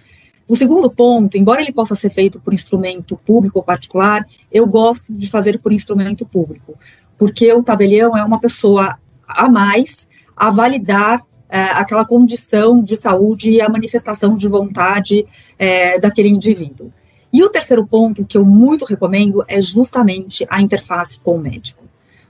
O 0.49 0.57
segundo 0.57 0.91
ponto, 0.91 1.37
embora 1.37 1.61
ele 1.61 1.73
possa 1.73 1.95
ser 1.95 2.09
feito 2.09 2.41
por 2.41 2.55
instrumento 2.55 3.19
público 3.19 3.59
ou 3.59 3.63
particular, 3.63 4.27
eu 4.51 4.67
gosto 4.67 5.13
de 5.13 5.29
fazer 5.29 5.59
por 5.59 5.73
instrumento 5.73 6.25
público, 6.25 6.75
porque 7.19 7.53
o 7.53 7.63
tabelião 7.63 8.17
é 8.17 8.25
uma 8.25 8.41
pessoa 8.41 8.99
a 9.27 9.49
mais 9.49 10.09
a 10.35 10.51
validar 10.51 11.23
é, 11.51 11.63
aquela 11.65 12.05
condição 12.05 12.83
de 12.83 12.97
saúde 12.97 13.51
e 13.51 13.61
a 13.61 13.69
manifestação 13.69 14.37
de 14.37 14.49
vontade 14.49 15.27
é, 15.59 15.99
daquele 15.99 16.29
indivíduo. 16.29 16.93
E 17.33 17.43
o 17.43 17.51
terceiro 17.51 17.87
ponto 17.87 18.25
que 18.25 18.39
eu 18.39 18.45
muito 18.45 18.85
recomendo 18.85 19.45
é 19.47 19.61
justamente 19.61 20.47
a 20.49 20.63
interface 20.63 21.19
com 21.21 21.37
o 21.37 21.41
médico. 21.41 21.85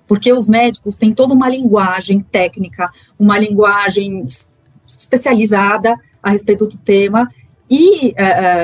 Porque 0.09 0.33
os 0.33 0.49
médicos 0.49 0.97
têm 0.97 1.13
toda 1.13 1.35
uma 1.35 1.49
linguagem 1.49 2.21
técnica, 2.21 2.91
uma 3.19 3.39
linguagem 3.39 4.27
especializada 4.87 5.95
a 6.23 6.31
respeito 6.31 6.67
do 6.67 6.79
tema, 6.79 7.29
e 7.71 8.11
uh, 8.11 8.15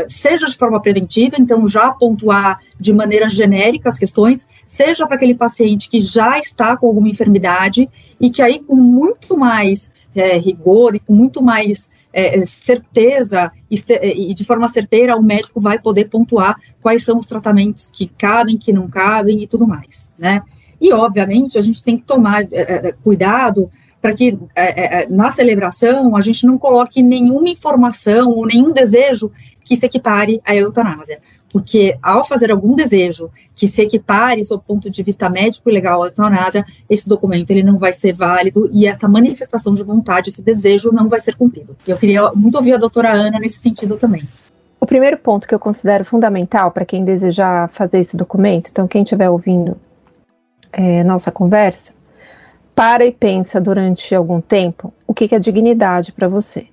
seja 0.08 0.46
de 0.46 0.56
forma 0.56 0.80
preventiva, 0.80 1.36
então 1.38 1.68
já 1.68 1.90
pontuar 1.90 2.60
de 2.80 2.92
maneira 2.92 3.28
genérica 3.28 3.88
as 3.88 3.98
questões, 3.98 4.48
seja 4.64 5.06
para 5.06 5.16
aquele 5.16 5.34
paciente 5.34 5.90
que 5.90 6.00
já 6.00 6.38
está 6.38 6.76
com 6.76 6.86
alguma 6.86 7.08
enfermidade 7.08 7.88
e 8.20 8.30
que 8.30 8.40
aí 8.40 8.60
com 8.60 8.74
muito 8.74 9.36
mais 9.36 9.92
é, 10.14 10.38
rigor 10.38 10.94
e 10.94 11.00
com 11.00 11.12
muito 11.12 11.42
mais 11.42 11.90
é, 12.12 12.46
certeza 12.46 13.52
e, 13.70 13.76
e, 14.30 14.34
de 14.34 14.44
forma 14.44 14.68
certeira 14.68 15.16
o 15.16 15.22
médico 15.22 15.60
vai 15.60 15.78
poder 15.78 16.08
pontuar 16.08 16.56
quais 16.80 17.04
são 17.04 17.18
os 17.18 17.26
tratamentos 17.26 17.90
que 17.92 18.06
cabem, 18.06 18.56
que 18.56 18.72
não 18.72 18.88
cabem 18.88 19.42
e 19.42 19.46
tudo 19.46 19.66
mais, 19.66 20.10
né? 20.16 20.42
E 20.80 20.92
obviamente 20.92 21.58
a 21.58 21.62
gente 21.62 21.82
tem 21.82 21.96
que 21.96 22.04
tomar 22.04 22.46
é, 22.52 22.92
cuidado 23.02 23.70
para 24.04 24.12
que 24.12 24.38
é, 24.54 25.00
é, 25.00 25.02
é, 25.02 25.08
na 25.08 25.30
celebração 25.30 26.14
a 26.14 26.20
gente 26.20 26.46
não 26.46 26.58
coloque 26.58 27.02
nenhuma 27.02 27.48
informação 27.48 28.32
ou 28.32 28.44
nenhum 28.44 28.70
desejo 28.70 29.32
que 29.64 29.74
se 29.76 29.86
equipare 29.86 30.42
à 30.44 30.54
eutanásia. 30.54 31.22
Porque 31.50 31.96
ao 32.02 32.22
fazer 32.22 32.50
algum 32.50 32.74
desejo 32.74 33.30
que 33.56 33.66
se 33.66 33.80
equipare, 33.80 34.44
sob 34.44 34.62
ponto 34.62 34.90
de 34.90 35.02
vista 35.02 35.30
médico 35.30 35.70
e 35.70 35.72
legal, 35.72 36.02
à 36.02 36.08
eutanásia, 36.08 36.66
esse 36.90 37.08
documento 37.08 37.50
ele 37.50 37.62
não 37.62 37.78
vai 37.78 37.94
ser 37.94 38.12
válido 38.12 38.68
e 38.70 38.86
essa 38.86 39.08
manifestação 39.08 39.72
de 39.72 39.82
vontade, 39.82 40.28
esse 40.28 40.42
desejo 40.42 40.92
não 40.92 41.08
vai 41.08 41.20
ser 41.20 41.34
cumprido. 41.34 41.74
Eu 41.86 41.96
queria 41.96 42.30
muito 42.32 42.56
ouvir 42.56 42.74
a 42.74 42.78
doutora 42.78 43.10
Ana 43.10 43.38
nesse 43.38 43.58
sentido 43.58 43.96
também. 43.96 44.28
O 44.78 44.84
primeiro 44.84 45.16
ponto 45.16 45.48
que 45.48 45.54
eu 45.54 45.58
considero 45.58 46.04
fundamental 46.04 46.70
para 46.70 46.84
quem 46.84 47.06
desejar 47.06 47.70
fazer 47.70 48.00
esse 48.00 48.18
documento, 48.18 48.68
então 48.70 48.86
quem 48.86 49.02
estiver 49.02 49.30
ouvindo 49.30 49.78
é, 50.70 51.02
nossa 51.02 51.32
conversa, 51.32 51.93
para 52.74 53.04
e 53.04 53.12
pensa 53.12 53.60
durante 53.60 54.14
algum 54.14 54.40
tempo 54.40 54.92
o 55.06 55.14
que 55.14 55.34
é 55.34 55.38
dignidade 55.38 56.12
para 56.12 56.28
você. 56.28 56.66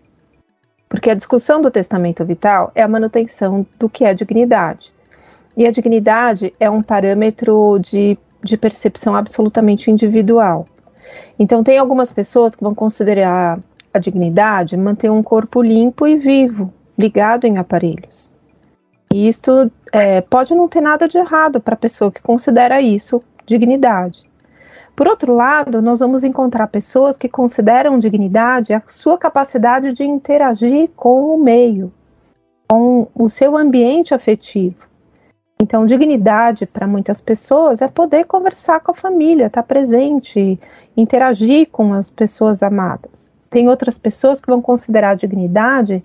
Porque 0.90 1.10
a 1.10 1.16
discussão 1.16 1.62
do 1.62 1.72
testamento 1.72 2.26
vital 2.26 2.72
é 2.76 2.82
a 2.82 2.88
manutenção 2.88 3.66
do 3.80 3.88
que 3.88 4.04
é 4.04 4.14
dignidade. 4.14 4.92
E 5.56 5.66
a 5.66 5.72
dignidade 5.72 6.54
é 6.60 6.70
um 6.70 6.82
parâmetro 6.82 7.78
de, 7.80 8.18
de 8.44 8.58
percepção 8.58 9.16
absolutamente 9.16 9.92
individual. 9.92 10.68
Então, 11.38 11.64
tem 11.64 11.78
algumas 11.78 12.12
pessoas 12.12 12.56
que 12.56 12.64
vão 12.64 12.74
considerar 12.74 13.60
a 13.94 14.00
dignidade 14.00 14.78
manter 14.78 15.10
um 15.10 15.22
corpo 15.22 15.62
limpo 15.62 16.08
e 16.08 16.16
vivo, 16.16 16.74
ligado 16.98 17.46
em 17.46 17.58
aparelhos. 17.58 18.30
E 19.14 19.28
isto 19.28 19.70
é, 19.92 20.22
pode 20.22 20.56
não 20.56 20.68
ter 20.68 20.82
nada 20.82 21.08
de 21.08 21.18
errado 21.18 21.60
para 21.60 21.74
a 21.74 21.78
pessoa 21.78 22.12
que 22.12 22.22
considera 22.22 22.82
isso 22.82 23.22
dignidade. 23.46 24.31
Por 24.96 25.08
outro 25.08 25.34
lado, 25.34 25.82
nós 25.82 26.00
vamos 26.00 26.24
encontrar 26.24 26.68
pessoas 26.68 27.18
que 27.18 27.30
consideram 27.30 27.98
dignidade 27.98 28.74
a 28.74 28.82
sua 28.88 29.18
capacidade 29.18 29.94
de 29.94 30.04
interagir 30.04 30.90
com 30.96 31.34
o 31.34 31.42
meio, 31.42 31.92
com 32.68 33.08
o 33.16 33.30
seu 33.30 33.58
ambiente 33.58 34.14
afetivo. 34.14 34.76
Então, 35.62 35.86
dignidade 35.86 36.66
para 36.66 36.88
muitas 36.88 37.22
pessoas 37.22 37.82
é 37.82 37.88
poder 37.88 38.26
conversar 38.26 38.80
com 38.80 38.92
a 38.92 38.96
família, 38.96 39.46
estar 39.46 39.62
tá 39.62 39.68
presente, 39.68 40.60
interagir 40.98 41.70
com 41.72 41.94
as 41.94 42.10
pessoas 42.10 42.64
amadas. 42.64 43.32
Tem 43.50 43.70
outras 43.70 43.98
pessoas 43.98 44.42
que 44.42 44.48
vão 44.48 44.62
considerar 44.62 45.16
dignidade 45.16 46.04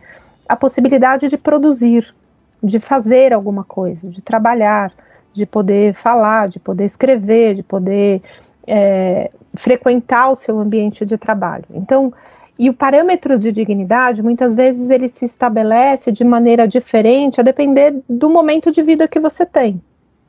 a 0.49 0.55
possibilidade 0.55 1.29
de 1.29 1.37
produzir, 1.37 2.15
de 2.63 2.79
fazer 2.79 3.33
alguma 3.33 3.65
coisa, 3.65 4.09
de 4.09 4.23
trabalhar, 4.23 4.93
de 5.33 5.45
poder 5.45 5.95
falar, 5.95 6.49
de 6.49 6.59
poder 6.59 6.85
escrever, 6.85 7.55
de 7.55 7.63
poder 7.63 8.23
é, 8.67 9.31
frequentar 9.55 10.31
o 10.31 10.37
seu 10.37 10.59
ambiente 10.59 11.05
de 11.05 11.17
trabalho. 11.17 11.65
Então, 11.71 12.13
e 12.59 12.71
o 12.71 12.75
parâmetro 12.75 13.39
de 13.39 13.53
dignidade, 13.53 14.23
muitas 14.23 14.55
vezes, 14.55 14.89
ele 14.89 15.09
se 15.09 15.27
estabelece 15.27 16.11
de 16.11 16.25
maneira 16.25 16.67
diferente 16.67 17.41
a 17.41 17.45
depender 17.45 18.03
do 18.09 18.31
momento 18.31 18.71
de 18.71 18.83
vida 18.83 19.07
que 19.07 19.21
você 19.21 19.45
tem, 19.45 19.81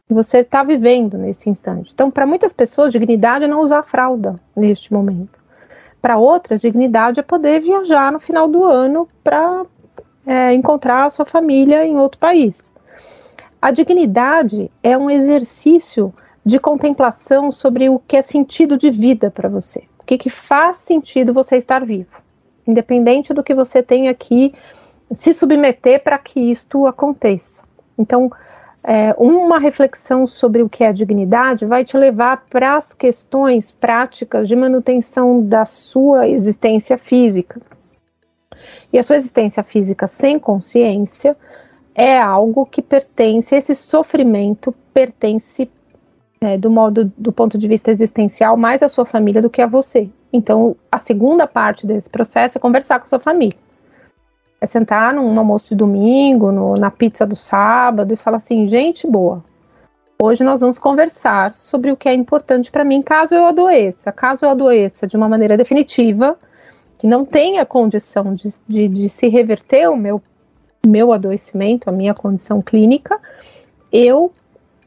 que 0.07 0.13
você 0.13 0.39
está 0.39 0.61
vivendo 0.61 1.17
nesse 1.17 1.49
instante. 1.49 1.91
Então, 1.93 2.11
para 2.11 2.25
muitas 2.25 2.51
pessoas, 2.51 2.91
dignidade 2.91 3.45
é 3.45 3.47
não 3.47 3.61
usar 3.61 3.83
fralda 3.83 4.39
neste 4.55 4.91
momento. 4.93 5.39
Para 6.01 6.17
outras, 6.17 6.61
dignidade 6.61 7.19
é 7.19 7.23
poder 7.23 7.61
viajar 7.61 8.11
no 8.11 8.19
final 8.19 8.47
do 8.47 8.63
ano 8.63 9.07
para 9.23 9.65
é, 10.25 10.53
encontrar 10.53 11.05
a 11.05 11.09
sua 11.09 11.25
família 11.25 11.85
em 11.85 11.97
outro 11.97 12.19
país. 12.19 12.61
A 13.61 13.71
dignidade 13.71 14.69
é 14.83 14.97
um 14.97 15.09
exercício 15.09 16.13
de 16.47 16.61
contemplação 16.61 17.51
sobre 17.51 17.89
o 17.89 17.99
que 17.99 18.15
é 18.15 18.21
sentido 18.21 18.77
de 18.77 18.89
vida 18.89 19.29
para 19.29 19.49
você. 19.49 19.83
O 19.99 20.03
que, 20.05 20.17
que 20.17 20.29
faz 20.29 20.77
sentido 20.77 21.33
você 21.33 21.57
estar 21.57 21.85
vivo, 21.85 22.15
independente 22.65 23.33
do 23.33 23.43
que 23.43 23.53
você 23.53 23.83
tenha 23.83 24.13
que 24.13 24.53
se 25.11 25.33
submeter 25.33 26.01
para 26.01 26.17
que 26.17 26.39
isto 26.39 26.87
aconteça. 26.87 27.63
Então, 27.99 28.31
é, 28.81 29.13
uma 29.17 29.59
reflexão 29.59 30.25
sobre 30.25 30.61
o 30.61 30.69
que 30.69 30.85
é 30.85 30.93
dignidade 30.93 31.65
vai 31.65 31.83
te 31.83 31.97
levar 31.97 32.45
para 32.49 32.77
as 32.77 32.93
questões 32.93 33.69
práticas 33.69 34.47
de 34.47 34.55
manutenção 34.55 35.43
da 35.43 35.65
sua 35.65 36.29
existência 36.29 36.97
física. 36.97 37.59
E 38.93 38.97
a 38.97 39.03
sua 39.03 39.17
existência 39.17 39.63
física 39.63 40.07
sem 40.07 40.39
consciência 40.39 41.35
é 41.93 42.17
algo 42.17 42.65
que 42.65 42.81
pertence, 42.81 43.53
esse 43.53 43.75
sofrimento 43.75 44.73
pertence 44.93 45.69
é, 46.47 46.57
do 46.57 46.69
modo 46.69 47.11
do 47.17 47.31
ponto 47.31 47.57
de 47.57 47.67
vista 47.67 47.91
existencial 47.91 48.55
mais 48.55 48.81
à 48.81 48.87
sua 48.87 49.05
família 49.05 49.41
do 49.41 49.49
que 49.49 49.61
a 49.61 49.67
você. 49.67 50.09
Então, 50.31 50.75
a 50.91 50.97
segunda 50.97 51.45
parte 51.45 51.85
desse 51.85 52.09
processo 52.09 52.57
é 52.57 52.61
conversar 52.61 52.99
com 52.99 53.05
a 53.05 53.09
sua 53.09 53.19
família. 53.19 53.57
É 54.61 54.65
sentar 54.65 55.13
num 55.13 55.37
almoço 55.37 55.69
de 55.69 55.75
domingo, 55.75 56.51
no, 56.51 56.75
na 56.75 56.89
pizza 56.89 57.25
do 57.25 57.35
sábado 57.35 58.13
e 58.13 58.17
falar 58.17 58.37
assim: 58.37 58.67
gente 58.67 59.05
boa, 59.05 59.43
hoje 60.21 60.43
nós 60.43 60.61
vamos 60.61 60.79
conversar 60.79 61.53
sobre 61.53 61.91
o 61.91 61.97
que 61.97 62.09
é 62.09 62.13
importante 62.13 62.71
para 62.71 62.85
mim 62.85 63.01
caso 63.01 63.35
eu 63.35 63.45
adoeça. 63.45 64.11
Caso 64.11 64.45
eu 64.45 64.49
adoeça 64.49 65.05
de 65.05 65.17
uma 65.17 65.27
maneira 65.27 65.57
definitiva, 65.57 66.37
que 66.97 67.05
não 67.05 67.25
tenha 67.25 67.65
condição 67.65 68.33
de, 68.33 68.53
de, 68.67 68.87
de 68.87 69.09
se 69.09 69.27
reverter 69.27 69.89
o 69.89 69.97
meu, 69.97 70.21
meu 70.85 71.11
adoecimento, 71.11 71.89
a 71.89 71.93
minha 71.93 72.13
condição 72.13 72.61
clínica, 72.61 73.19
eu 73.91 74.31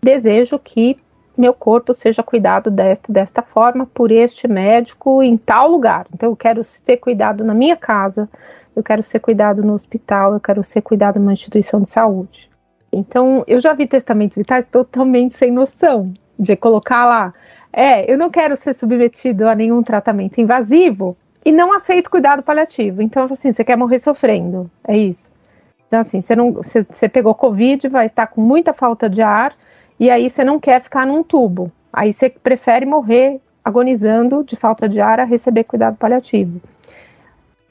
desejo 0.03 0.59
que 0.59 0.99
meu 1.41 1.55
corpo 1.55 1.95
seja 1.95 2.23
cuidado 2.23 2.71
desta, 2.71 3.13
desta 3.13 3.43
forma 3.43 3.87
por 3.87 4.13
este 4.13 4.47
médico 4.47 5.23
em 5.23 5.37
tal 5.37 5.69
lugar. 5.69 6.07
Então, 6.15 6.31
eu 6.31 6.37
quero 6.37 6.63
ser 6.63 6.99
cuidado 6.99 7.43
na 7.45 7.55
minha 7.55 7.77
casa, 7.77 8.29
eu 8.77 8.83
quero 8.83 9.03
ser 9.03 9.19
cuidado 9.21 9.63
no 9.63 9.73
hospital, 9.73 10.35
eu 10.35 10.41
quero 10.41 10.63
ser 10.63 10.83
cuidado 10.83 11.19
numa 11.19 11.33
instituição 11.33 11.81
de 11.81 11.89
saúde. 11.89 12.51
Então, 12.93 13.45
eu 13.47 13.59
já 13.61 13.73
vi 13.73 13.87
testamentos 13.87 14.37
vitais 14.37 14.67
totalmente 14.71 15.35
sem 15.35 15.51
noção 15.51 16.13
de 16.39 16.57
colocar 16.57 17.05
lá. 17.05 17.33
É, 17.73 18.11
eu 18.11 18.19
não 18.19 18.31
quero 18.31 18.57
ser 18.57 18.75
submetido 18.75 19.49
a 19.49 19.55
nenhum 19.55 19.83
tratamento 19.83 20.41
invasivo 20.41 21.17
e 21.45 21.53
não 21.53 21.73
aceito 21.73 22.11
cuidado 22.11 22.43
paliativo. 22.43 23.01
Então, 23.01 23.29
assim, 23.31 23.53
você 23.53 23.65
quer 23.65 23.77
morrer 23.77 23.99
sofrendo, 23.99 24.71
é 24.87 24.97
isso. 24.97 25.31
Então, 25.87 26.01
assim, 26.01 26.21
você, 26.21 26.37
não, 26.37 26.53
você, 26.53 26.83
você 26.83 27.09
pegou 27.09 27.35
Covid, 27.35 27.89
vai 27.89 28.07
estar 28.07 28.27
com 28.27 28.41
muita 28.41 28.73
falta 28.73 29.09
de 29.09 29.23
ar, 29.23 29.55
e 30.01 30.09
aí 30.09 30.31
você 30.31 30.43
não 30.43 30.59
quer 30.59 30.81
ficar 30.81 31.07
num 31.07 31.23
tubo. 31.23 31.71
Aí 31.93 32.11
você 32.11 32.31
prefere 32.31 32.87
morrer 32.87 33.39
agonizando 33.63 34.43
de 34.43 34.57
falta 34.57 34.89
de 34.89 34.99
ar 34.99 35.21
a 35.21 35.25
receber 35.25 35.65
cuidado 35.65 35.99
paliativo. 35.99 36.59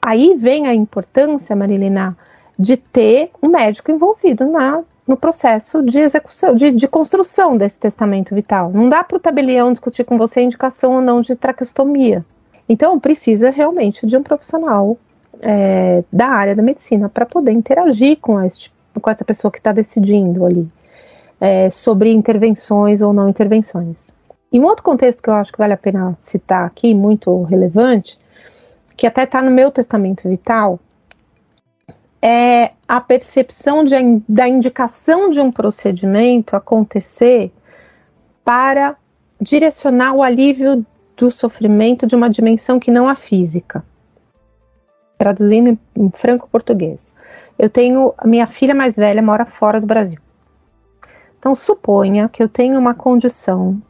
Aí 0.00 0.36
vem 0.38 0.68
a 0.68 0.74
importância, 0.74 1.56
Marilena, 1.56 2.16
de 2.56 2.76
ter 2.76 3.32
um 3.42 3.48
médico 3.48 3.90
envolvido 3.90 4.46
na, 4.46 4.84
no 5.08 5.16
processo 5.16 5.82
de 5.82 5.98
execução, 5.98 6.54
de, 6.54 6.70
de 6.70 6.86
construção 6.86 7.56
desse 7.56 7.80
testamento 7.80 8.32
vital. 8.32 8.70
Não 8.72 8.88
dá 8.88 9.02
para 9.02 9.16
o 9.16 9.20
tabelião 9.20 9.72
discutir 9.72 10.04
com 10.04 10.16
você 10.16 10.38
a 10.38 10.44
indicação 10.44 10.92
ou 10.94 11.00
não 11.00 11.20
de 11.20 11.34
traqueostomia. 11.34 12.24
Então, 12.68 13.00
precisa 13.00 13.50
realmente 13.50 14.06
de 14.06 14.16
um 14.16 14.22
profissional 14.22 14.96
é, 15.40 16.04
da 16.12 16.28
área 16.28 16.54
da 16.54 16.62
medicina 16.62 17.08
para 17.08 17.26
poder 17.26 17.50
interagir 17.50 18.18
com, 18.20 18.40
este, 18.40 18.72
com 19.02 19.10
essa 19.10 19.24
pessoa 19.24 19.50
que 19.50 19.58
está 19.58 19.72
decidindo 19.72 20.46
ali 20.46 20.70
é, 21.40 21.70
sobre 21.70 22.12
intervenções 22.12 23.00
ou 23.00 23.12
não 23.12 23.28
intervenções. 23.28 24.12
E 24.52 24.60
um 24.60 24.64
outro 24.64 24.84
contexto 24.84 25.22
que 25.22 25.30
eu 25.30 25.34
acho 25.34 25.52
que 25.52 25.58
vale 25.58 25.72
a 25.72 25.78
pena 25.78 26.16
citar 26.20 26.66
aqui, 26.66 26.92
muito 26.92 27.44
relevante, 27.44 28.18
que 28.96 29.06
até 29.06 29.22
está 29.22 29.40
no 29.40 29.50
meu 29.50 29.70
testamento 29.70 30.28
vital, 30.28 30.78
é 32.20 32.72
a 32.86 33.00
percepção 33.00 33.82
de, 33.82 33.94
da 34.28 34.46
indicação 34.46 35.30
de 35.30 35.40
um 35.40 35.50
procedimento 35.50 36.54
acontecer 36.54 37.50
para 38.44 38.96
direcionar 39.40 40.14
o 40.14 40.22
alívio 40.22 40.84
do 41.16 41.30
sofrimento 41.30 42.06
de 42.06 42.14
uma 42.14 42.28
dimensão 42.28 42.78
que 42.78 42.90
não 42.90 43.08
a 43.08 43.14
física. 43.14 43.82
Traduzindo 45.16 45.68
em, 45.68 45.78
em 45.96 46.10
franco 46.10 46.48
português. 46.48 47.14
Eu 47.58 47.70
tenho. 47.70 48.14
Minha 48.24 48.46
filha 48.46 48.74
mais 48.74 48.96
velha 48.96 49.22
mora 49.22 49.46
fora 49.46 49.80
do 49.80 49.86
Brasil. 49.86 50.18
Então, 51.40 51.54
suponha 51.54 52.28
que 52.28 52.42
eu 52.42 52.48
tenho 52.50 52.78
uma 52.78 52.94
condição. 52.94 53.80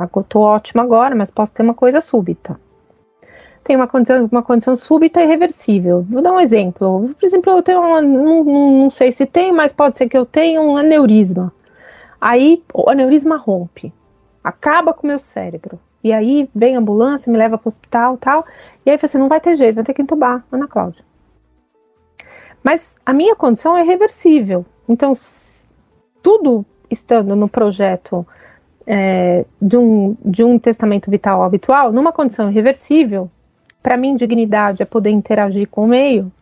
Eu 0.00 0.20
estou 0.22 0.42
ótima 0.42 0.84
agora, 0.84 1.12
mas 1.14 1.28
posso 1.28 1.52
ter 1.52 1.64
uma 1.64 1.74
coisa 1.74 2.00
súbita. 2.00 2.58
Tenho 3.64 3.80
uma 3.80 3.88
condição, 3.88 4.28
uma 4.30 4.42
condição 4.42 4.76
súbita 4.76 5.20
e 5.20 5.26
reversível. 5.26 6.06
Vou 6.08 6.22
dar 6.22 6.32
um 6.32 6.38
exemplo. 6.38 7.12
Por 7.18 7.26
exemplo, 7.26 7.52
eu 7.52 7.62
tenho 7.62 7.80
uma, 7.80 8.00
não, 8.00 8.44
não 8.44 8.90
sei 8.90 9.10
se 9.10 9.26
tem, 9.26 9.52
mas 9.52 9.72
pode 9.72 9.98
ser 9.98 10.08
que 10.08 10.16
eu 10.16 10.24
tenha 10.24 10.60
um 10.60 10.76
aneurisma. 10.76 11.52
Aí 12.20 12.62
o 12.72 12.88
aneurisma 12.88 13.36
rompe, 13.36 13.92
acaba 14.42 14.94
com 14.94 15.06
o 15.06 15.08
meu 15.08 15.18
cérebro. 15.18 15.80
E 16.04 16.12
aí 16.12 16.48
vem 16.54 16.76
a 16.76 16.78
ambulância, 16.78 17.32
me 17.32 17.36
leva 17.36 17.58
para 17.58 17.66
o 17.66 17.68
hospital 17.68 18.16
tal. 18.16 18.46
E 18.86 18.90
aí 18.90 18.96
você 18.96 19.06
assim, 19.06 19.18
não 19.18 19.28
vai 19.28 19.40
ter 19.40 19.56
jeito, 19.56 19.74
vai 19.74 19.84
ter 19.84 19.94
que 19.94 20.02
entubar, 20.02 20.44
Ana 20.52 20.68
Cláudia. 20.68 21.04
Mas 22.62 22.96
a 23.04 23.12
minha 23.12 23.34
condição 23.34 23.76
é 23.76 23.82
reversível. 23.82 24.64
Então, 24.88 25.14
tudo 26.24 26.64
estando 26.90 27.36
no 27.36 27.50
projeto 27.50 28.26
é, 28.86 29.44
de, 29.60 29.76
um, 29.76 30.16
de 30.24 30.42
um 30.42 30.58
testamento 30.58 31.10
vital 31.10 31.42
habitual, 31.42 31.92
numa 31.92 32.12
condição 32.12 32.50
irreversível, 32.50 33.30
para 33.82 33.98
mim, 33.98 34.16
dignidade 34.16 34.82
é 34.82 34.86
poder 34.86 35.10
interagir 35.10 35.68
com 35.68 35.84
o 35.84 35.86
meio, 35.86 36.32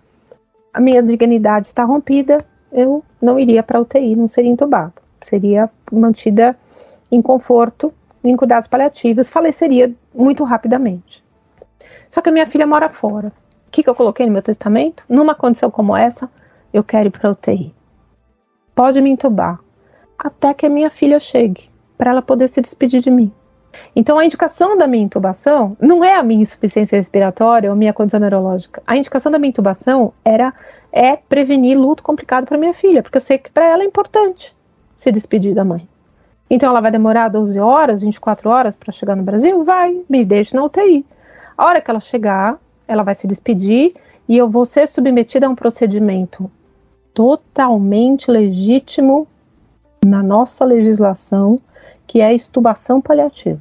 a 0.73 0.81
minha 0.81 1.03
dignidade 1.03 1.67
está 1.67 1.83
rompida, 1.83 2.39
eu 2.71 3.05
não 3.21 3.41
iria 3.41 3.61
para 3.61 3.81
UTI, 3.81 4.15
não 4.15 4.29
seria 4.29 4.53
entubada. 4.53 4.93
Seria 5.21 5.69
mantida 5.91 6.57
em 7.11 7.21
conforto, 7.21 7.93
em 8.23 8.37
cuidados 8.37 8.69
paliativos, 8.69 9.29
faleceria 9.29 9.93
muito 10.15 10.45
rapidamente. 10.45 11.23
Só 12.09 12.23
que 12.23 12.29
a 12.29 12.33
minha 12.33 12.47
filha 12.47 12.67
mora 12.67 12.89
fora. 12.89 13.33
O 13.67 13.71
que, 13.73 13.83
que 13.83 13.91
eu 13.91 13.95
coloquei 13.95 14.27
no 14.27 14.33
meu 14.33 14.43
testamento? 14.43 15.05
Numa 15.09 15.35
condição 15.35 15.71
como 15.71 15.97
essa, 15.97 16.31
eu 16.73 16.85
quero 16.85 17.09
ir 17.09 17.11
para 17.11 17.31
UTI. 17.31 17.75
Pode 18.75 19.01
me 19.01 19.11
entubar, 19.11 19.59
até 20.23 20.55
que 20.55 20.65
a 20.65 20.71
minha 20.71 20.89
filha 20.89 21.19
chegue, 21.19 21.69
para 21.99 22.13
ela 22.13 22.23
poder 22.23 22.49
se 22.49 22.61
despedir 22.61 23.01
de 23.01 23.11
mim. 23.11 23.33
Então, 23.97 24.19
a 24.19 24.25
indicação 24.25 24.77
da 24.79 24.87
minha 24.87 25.03
intubação 25.03 25.77
não 25.81 26.05
é 26.05 26.15
a 26.15 26.23
minha 26.23 26.43
insuficiência 26.43 26.97
respiratória 26.97 27.69
ou 27.69 27.77
minha 27.77 27.93
condição 27.93 28.21
neurológica. 28.21 28.83
A 28.87 28.97
indicação 28.97 29.33
da 29.33 29.39
minha 29.39 29.49
intubação 29.49 30.13
era 30.25 30.55
é 30.93 31.17
prevenir 31.17 31.77
luto 31.77 32.03
complicado 32.03 32.47
para 32.47 32.59
minha 32.59 32.75
filha, 32.75 33.03
porque 33.03 33.17
eu 33.17 33.21
sei 33.21 33.39
que 33.39 33.51
para 33.51 33.65
ela 33.65 33.83
é 33.83 33.87
importante 33.87 34.55
se 34.95 35.11
despedir 35.11 35.55
da 35.55 35.65
mãe. 35.65 35.89
Então, 36.49 36.69
ela 36.69 36.81
vai 36.81 36.93
demorar 36.93 37.29
12 37.29 37.59
horas, 37.59 38.03
24 38.03 38.49
horas 38.49 38.77
para 38.77 38.93
chegar 38.93 39.17
no 39.17 39.23
Brasil? 39.23 39.65
Vai, 39.65 40.03
me 40.09 40.25
deixe 40.25 40.55
na 40.55 40.65
UTI. 40.65 41.05
A 41.57 41.67
hora 41.67 41.81
que 41.81 41.91
ela 41.91 42.01
chegar, 42.01 42.59
ela 42.87 43.03
vai 43.03 43.15
se 43.15 43.27
despedir 43.27 43.95
e 44.29 44.37
eu 44.37 44.49
vou 44.49 44.65
ser 44.65 44.87
submetida 44.87 45.47
a 45.47 45.51
um 45.51 45.55
procedimento 45.55 46.51
totalmente 47.15 48.31
legítimo 48.31 49.27
na 50.05 50.23
nossa 50.23 50.65
legislação, 50.65 51.61
que 52.07 52.21
é 52.21 52.27
a 52.27 52.35
extubação 52.35 53.01
paliativa. 53.01 53.61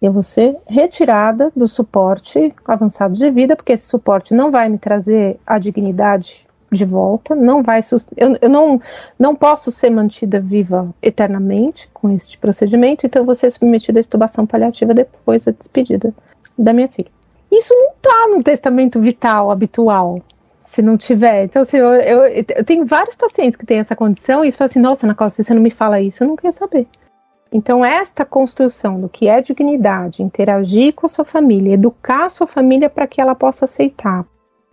Eu 0.00 0.12
vou 0.12 0.22
ser 0.22 0.56
retirada 0.66 1.52
do 1.54 1.68
suporte 1.68 2.52
avançado 2.64 3.14
de 3.14 3.30
vida, 3.30 3.54
porque 3.54 3.72
esse 3.72 3.86
suporte 3.86 4.34
não 4.34 4.50
vai 4.50 4.68
me 4.68 4.76
trazer 4.76 5.38
a 5.46 5.58
dignidade 5.58 6.46
de 6.72 6.84
volta, 6.84 7.34
não 7.34 7.62
vai 7.62 7.80
eu, 8.16 8.36
eu 8.40 8.48
não, 8.48 8.80
não 9.18 9.36
posso 9.36 9.70
ser 9.70 9.90
mantida 9.90 10.40
viva 10.40 10.92
eternamente 11.02 11.88
com 11.92 12.10
este 12.10 12.38
procedimento, 12.38 13.06
então 13.06 13.22
eu 13.22 13.26
vou 13.26 13.34
ser 13.34 13.50
submetida 13.50 13.98
à 13.98 14.00
extubação 14.00 14.46
paliativa 14.46 14.94
depois 14.94 15.44
da 15.44 15.52
despedida 15.52 16.14
da 16.58 16.72
minha 16.72 16.88
filha. 16.88 17.10
Isso 17.50 17.74
não 17.74 17.90
está 17.90 18.28
no 18.34 18.42
testamento 18.42 18.98
vital 18.98 19.50
habitual 19.50 20.18
se 20.72 20.80
não 20.80 20.96
tiver. 20.96 21.44
Então, 21.44 21.62
assim, 21.62 21.76
eu, 21.76 21.92
eu, 21.92 22.64
tenho 22.64 22.86
vários 22.86 23.14
pacientes 23.14 23.56
que 23.56 23.66
têm 23.66 23.80
essa 23.80 23.94
condição 23.94 24.42
e 24.42 24.46
eles 24.46 24.56
falam 24.56 24.70
assim, 24.70 24.80
nossa, 24.80 25.04
Ana 25.04 25.14
Costa, 25.14 25.42
se 25.42 25.46
você 25.46 25.54
não 25.54 25.60
me 25.60 25.70
fala 25.70 26.00
isso, 26.00 26.24
eu 26.24 26.28
não 26.28 26.34
quero 26.34 26.54
saber. 26.54 26.86
Então, 27.52 27.84
esta 27.84 28.24
construção 28.24 28.98
do 28.98 29.06
que 29.06 29.28
é 29.28 29.42
dignidade, 29.42 30.22
interagir 30.22 30.94
com 30.94 31.04
a 31.04 31.10
sua 31.10 31.26
família, 31.26 31.74
educar 31.74 32.24
a 32.24 32.28
sua 32.30 32.46
família 32.46 32.88
para 32.88 33.06
que 33.06 33.20
ela 33.20 33.34
possa 33.34 33.66
aceitar. 33.66 34.24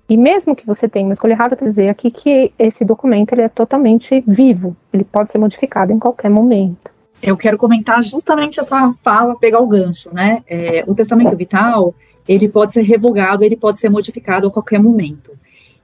E 0.07 0.15
mesmo 0.15 0.55
que 0.55 0.65
você 0.65 0.87
tenha 0.87 1.05
uma 1.05 1.11
escolha 1.11 1.33
errada, 1.33 1.57
dizer 1.57 1.89
aqui 1.89 2.09
que 2.09 2.53
esse 2.57 2.85
documento 2.85 3.33
ele 3.33 3.41
é 3.41 3.49
totalmente 3.49 4.23
vivo, 4.25 4.77
ele 4.93 5.03
pode 5.03 5.29
ser 5.33 5.37
modificado 5.37 5.91
em 5.91 5.99
qualquer 5.99 6.29
momento. 6.29 6.91
Eu 7.21 7.35
quero 7.35 7.57
comentar 7.57 8.01
justamente 8.01 8.57
essa 8.57 8.95
fala, 9.03 9.37
pegar 9.37 9.59
o 9.59 9.67
gancho, 9.67 10.09
né? 10.13 10.41
É, 10.47 10.85
o 10.87 10.95
testamento 10.95 11.35
vital, 11.35 11.93
ele 12.25 12.47
pode 12.47 12.71
ser 12.71 12.83
revogado, 12.83 13.43
ele 13.43 13.57
pode 13.57 13.81
ser 13.81 13.89
modificado 13.89 14.47
a 14.47 14.51
qualquer 14.51 14.79
momento. 14.79 15.37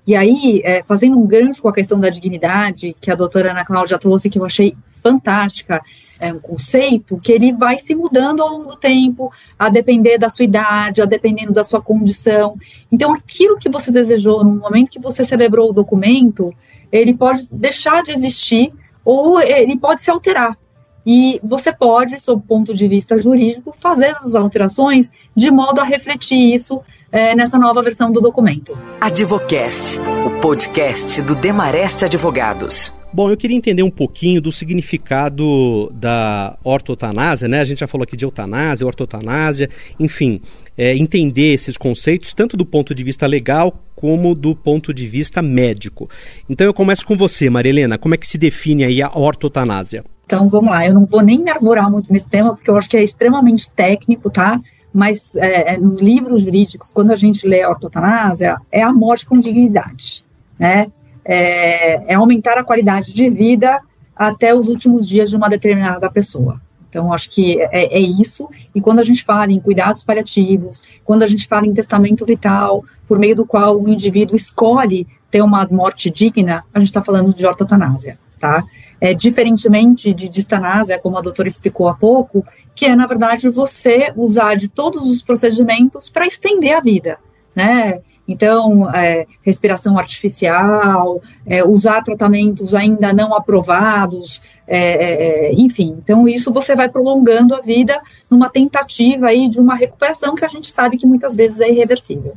E 0.07 0.15
aí, 0.15 0.61
é, 0.63 0.83
fazendo 0.83 1.17
um 1.17 1.25
gancho 1.25 1.61
com 1.61 1.69
a 1.69 1.73
questão 1.73 1.99
da 1.99 2.09
dignidade, 2.09 2.95
que 3.01 3.09
a 3.09 3.15
doutora 3.15 3.51
Ana 3.51 3.65
Cláudia 3.65 3.97
trouxe, 3.97 4.29
que 4.29 4.37
eu 4.37 4.45
achei 4.45 4.75
fantástica, 5.01 5.81
é 6.19 6.31
um 6.31 6.39
conceito 6.39 7.19
que 7.19 7.31
ele 7.31 7.51
vai 7.51 7.77
se 7.79 7.93
mudando 7.93 8.41
ao 8.41 8.49
longo 8.49 8.69
do 8.69 8.75
tempo, 8.75 9.31
a 9.57 9.67
depender 9.67 10.17
da 10.17 10.29
sua 10.29 10.45
idade, 10.45 11.01
a 11.01 11.05
dependendo 11.05 11.51
da 11.51 11.63
sua 11.63 11.81
condição. 11.81 12.55
Então, 12.91 13.13
aquilo 13.13 13.57
que 13.57 13.69
você 13.69 13.91
desejou 13.91 14.43
no 14.43 14.55
momento 14.55 14.91
que 14.91 14.99
você 14.99 15.25
celebrou 15.25 15.69
o 15.69 15.73
documento, 15.73 16.53
ele 16.91 17.13
pode 17.13 17.47
deixar 17.51 18.03
de 18.03 18.11
existir 18.11 18.71
ou 19.03 19.39
ele 19.39 19.77
pode 19.77 20.01
se 20.01 20.09
alterar. 20.09 20.57
E 21.05 21.39
você 21.43 21.71
pode, 21.71 22.19
sob 22.19 22.41
o 22.41 22.47
ponto 22.47 22.73
de 22.73 22.87
vista 22.87 23.21
jurídico, 23.21 23.75
fazer 23.79 24.15
as 24.19 24.33
alterações 24.33 25.11
de 25.35 25.51
modo 25.51 25.79
a 25.79 25.83
refletir 25.83 26.53
isso 26.53 26.81
é, 27.15 27.33
nessa 27.33 27.57
nova 27.57 27.81
versão 27.81 28.11
do 28.11 28.19
documento. 28.19 28.77
Advocast, 28.99 29.97
o 30.25 30.41
podcast 30.41 31.21
do 31.21 31.33
Demareste 31.33 32.03
Advogados. 32.03 32.93
Bom, 33.13 33.31
eu 33.31 33.37
queria 33.37 33.55
entender 33.55 33.83
um 33.83 33.89
pouquinho 33.89 34.41
do 34.41 34.51
significado 34.51 35.89
da 35.93 36.57
ortotanásia, 36.61 37.47
né? 37.47 37.61
A 37.61 37.63
gente 37.63 37.79
já 37.79 37.87
falou 37.87 38.03
aqui 38.03 38.17
de 38.17 38.25
eutanásia, 38.25 38.85
ortotanásia, 38.85 39.69
enfim, 39.97 40.41
é, 40.77 40.93
entender 40.97 41.53
esses 41.53 41.77
conceitos 41.77 42.33
tanto 42.33 42.57
do 42.57 42.65
ponto 42.65 42.93
de 42.93 43.01
vista 43.01 43.25
legal 43.25 43.81
como 43.95 44.35
do 44.35 44.53
ponto 44.53 44.93
de 44.93 45.07
vista 45.07 45.41
médico. 45.41 46.09
Então 46.49 46.67
eu 46.67 46.73
começo 46.73 47.05
com 47.05 47.15
você, 47.15 47.49
Marilena, 47.49 47.97
como 47.97 48.13
é 48.13 48.17
que 48.17 48.27
se 48.27 48.37
define 48.37 48.83
aí 48.83 49.01
a 49.01 49.09
ortotanásia? 49.17 50.03
Então 50.25 50.49
vamos 50.49 50.69
lá, 50.69 50.85
eu 50.85 50.93
não 50.93 51.05
vou 51.05 51.21
nem 51.21 51.41
me 51.41 51.49
arvorar 51.49 51.89
muito 51.89 52.11
nesse 52.11 52.27
tema, 52.27 52.53
porque 52.53 52.69
eu 52.69 52.75
acho 52.75 52.89
que 52.89 52.97
é 52.97 53.03
extremamente 53.03 53.71
técnico, 53.71 54.29
tá? 54.29 54.59
Mas 54.95 55.35
é, 55.35 55.73
é 55.73 55.77
nos 55.77 55.99
livros 55.99 56.41
jurídicos, 56.41 56.93
quando 56.93 57.11
a 57.11 57.15
gente 57.15 57.45
lê 57.45 57.61
a 57.61 57.69
ortotanásia, 57.69 58.57
é 58.71 58.81
a 58.81 58.93
morte 58.93 59.25
com 59.25 59.37
dignidade, 59.37 60.23
né? 60.57 60.89
é, 61.25 62.13
é 62.13 62.13
aumentar 62.13 62.57
a 62.57 62.63
qualidade 62.63 63.11
de 63.11 63.29
vida 63.29 63.81
até 64.15 64.53
os 64.53 64.69
últimos 64.69 65.05
dias 65.05 65.29
de 65.29 65.35
uma 65.35 65.49
determinada 65.49 66.09
pessoa. 66.09 66.61
Então, 66.87 67.11
acho 67.11 67.29
que 67.31 67.59
é, 67.59 67.97
é, 67.97 67.99
isso. 67.99 68.47
E 68.73 68.79
quando 68.79 68.99
a 68.99 69.03
gente 69.03 69.23
fala 69.23 69.51
em 69.51 69.59
cuidados 69.59 70.03
paliativos, 70.03 70.81
quando 71.03 71.23
a 71.23 71.27
gente 71.27 71.47
fala 71.47 71.65
em 71.65 71.73
testamento 71.73 72.25
vital, 72.25 72.85
por 73.07 73.19
meio 73.19 73.35
do 73.35 73.45
qual 73.45 73.81
o 73.81 73.89
indivíduo 73.89 74.35
escolhe 74.35 75.05
ter 75.29 75.41
uma 75.41 75.67
morte 75.69 76.09
digna, 76.09 76.63
a 76.73 76.79
gente 76.79 76.87
está 76.87 77.01
falando 77.01 77.33
de 77.33 77.45
ortotanásia, 77.45 78.17
tá? 78.45 78.63
É, 79.01 79.13
diferentemente 79.13 80.13
de 80.13 80.29
distanásia, 80.29 80.99
como 80.99 81.17
a 81.17 81.21
doutora 81.21 81.47
explicou 81.47 81.87
há 81.87 81.95
pouco, 81.95 82.45
que 82.75 82.85
é, 82.85 82.95
na 82.95 83.07
verdade, 83.07 83.49
você 83.49 84.13
usar 84.15 84.55
de 84.55 84.67
todos 84.67 85.09
os 85.09 85.21
procedimentos 85.21 86.09
para 86.09 86.27
estender 86.27 86.77
a 86.77 86.79
vida, 86.79 87.17
né? 87.55 88.01
Então, 88.27 88.89
é, 88.93 89.25
respiração 89.43 89.97
artificial, 89.99 91.21
é, 91.45 91.63
usar 91.63 92.03
tratamentos 92.03 92.73
ainda 92.73 93.13
não 93.13 93.35
aprovados, 93.35 94.41
é, 94.67 94.79
é, 94.79 95.49
é, 95.49 95.53
enfim. 95.53 95.95
Então, 96.03 96.27
isso 96.27 96.51
você 96.51 96.75
vai 96.75 96.89
prolongando 96.89 97.53
a 97.53 97.61
vida 97.61 97.99
numa 98.29 98.49
tentativa 98.49 99.27
aí 99.27 99.47
de 99.47 99.59
uma 99.59 99.75
recuperação 99.75 100.33
que 100.33 100.43
a 100.43 100.47
gente 100.47 100.71
sabe 100.71 100.97
que 100.97 101.05
muitas 101.05 101.35
vezes 101.35 101.61
é 101.61 101.69
irreversível. 101.69 102.35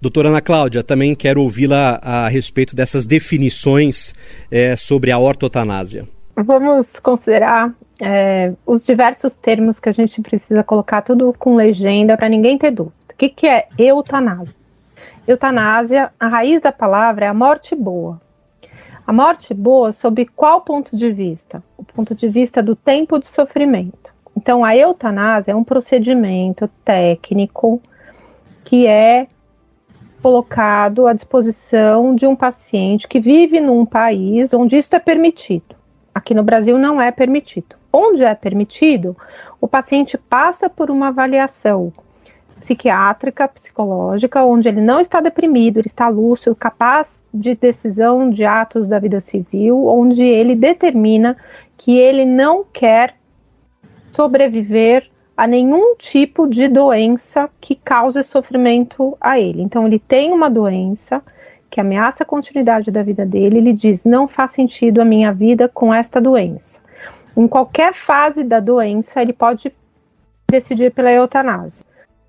Doutora 0.00 0.28
Ana 0.28 0.40
Cláudia, 0.40 0.84
também 0.84 1.12
quero 1.12 1.42
ouvi-la 1.42 1.98
a 2.00 2.28
respeito 2.28 2.76
dessas 2.76 3.04
definições 3.04 4.14
é, 4.48 4.76
sobre 4.76 5.10
a 5.10 5.18
ortotanásia. 5.18 6.06
Vamos 6.36 7.00
considerar 7.00 7.74
é, 8.00 8.52
os 8.64 8.86
diversos 8.86 9.34
termos 9.34 9.80
que 9.80 9.88
a 9.88 9.92
gente 9.92 10.22
precisa 10.22 10.62
colocar 10.62 11.02
tudo 11.02 11.34
com 11.36 11.56
legenda 11.56 12.16
para 12.16 12.28
ninguém 12.28 12.56
ter 12.56 12.70
dúvida. 12.70 12.94
O 13.12 13.16
que, 13.16 13.28
que 13.28 13.46
é 13.48 13.66
eutanásia? 13.76 14.54
Eutanásia, 15.26 16.12
a 16.18 16.28
raiz 16.28 16.60
da 16.60 16.70
palavra 16.70 17.24
é 17.24 17.28
a 17.28 17.34
morte 17.34 17.74
boa. 17.74 18.20
A 19.04 19.12
morte 19.12 19.52
boa, 19.52 19.90
sob 19.90 20.26
qual 20.26 20.60
ponto 20.60 20.96
de 20.96 21.10
vista? 21.10 21.60
O 21.76 21.82
ponto 21.82 22.14
de 22.14 22.28
vista 22.28 22.62
do 22.62 22.76
tempo 22.76 23.18
de 23.18 23.26
sofrimento. 23.26 24.14
Então, 24.36 24.64
a 24.64 24.76
eutanásia 24.76 25.50
é 25.50 25.56
um 25.56 25.64
procedimento 25.64 26.70
técnico 26.84 27.82
que 28.64 28.86
é 28.86 29.26
colocado 30.22 31.06
à 31.06 31.12
disposição 31.12 32.14
de 32.14 32.26
um 32.26 32.34
paciente 32.34 33.06
que 33.06 33.20
vive 33.20 33.60
num 33.60 33.86
país 33.86 34.52
onde 34.52 34.76
isso 34.76 34.94
é 34.94 34.98
permitido. 34.98 35.76
Aqui 36.14 36.34
no 36.34 36.42
Brasil 36.42 36.78
não 36.78 37.00
é 37.00 37.10
permitido. 37.10 37.76
Onde 37.92 38.24
é 38.24 38.34
permitido, 38.34 39.16
o 39.60 39.68
paciente 39.68 40.18
passa 40.18 40.68
por 40.68 40.90
uma 40.90 41.08
avaliação 41.08 41.92
psiquiátrica, 42.58 43.46
psicológica, 43.48 44.44
onde 44.44 44.68
ele 44.68 44.80
não 44.80 45.00
está 45.00 45.20
deprimido, 45.20 45.78
ele 45.78 45.86
está 45.86 46.08
lúcido, 46.08 46.56
capaz 46.56 47.22
de 47.32 47.54
decisão 47.54 48.30
de 48.30 48.44
atos 48.44 48.88
da 48.88 48.98
vida 48.98 49.20
civil, 49.20 49.86
onde 49.86 50.24
ele 50.24 50.54
determina 50.54 51.36
que 51.76 51.96
ele 51.96 52.24
não 52.24 52.64
quer 52.64 53.14
sobreviver 54.10 55.08
a 55.38 55.46
nenhum 55.46 55.94
tipo 55.94 56.48
de 56.48 56.66
doença 56.66 57.48
que 57.60 57.76
cause 57.76 58.24
sofrimento 58.24 59.16
a 59.20 59.38
ele. 59.38 59.62
Então, 59.62 59.86
ele 59.86 60.00
tem 60.00 60.32
uma 60.32 60.50
doença 60.50 61.22
que 61.70 61.80
ameaça 61.80 62.24
a 62.24 62.26
continuidade 62.26 62.90
da 62.90 63.04
vida 63.04 63.24
dele, 63.24 63.58
ele 63.58 63.72
diz: 63.72 64.04
não 64.04 64.26
faz 64.26 64.50
sentido 64.50 65.00
a 65.00 65.04
minha 65.04 65.32
vida 65.32 65.68
com 65.68 65.94
esta 65.94 66.20
doença. 66.20 66.80
Em 67.36 67.46
qualquer 67.46 67.94
fase 67.94 68.42
da 68.42 68.58
doença, 68.58 69.22
ele 69.22 69.32
pode 69.32 69.72
decidir 70.50 70.90
pela 70.90 71.12
eutanásia. 71.12 71.84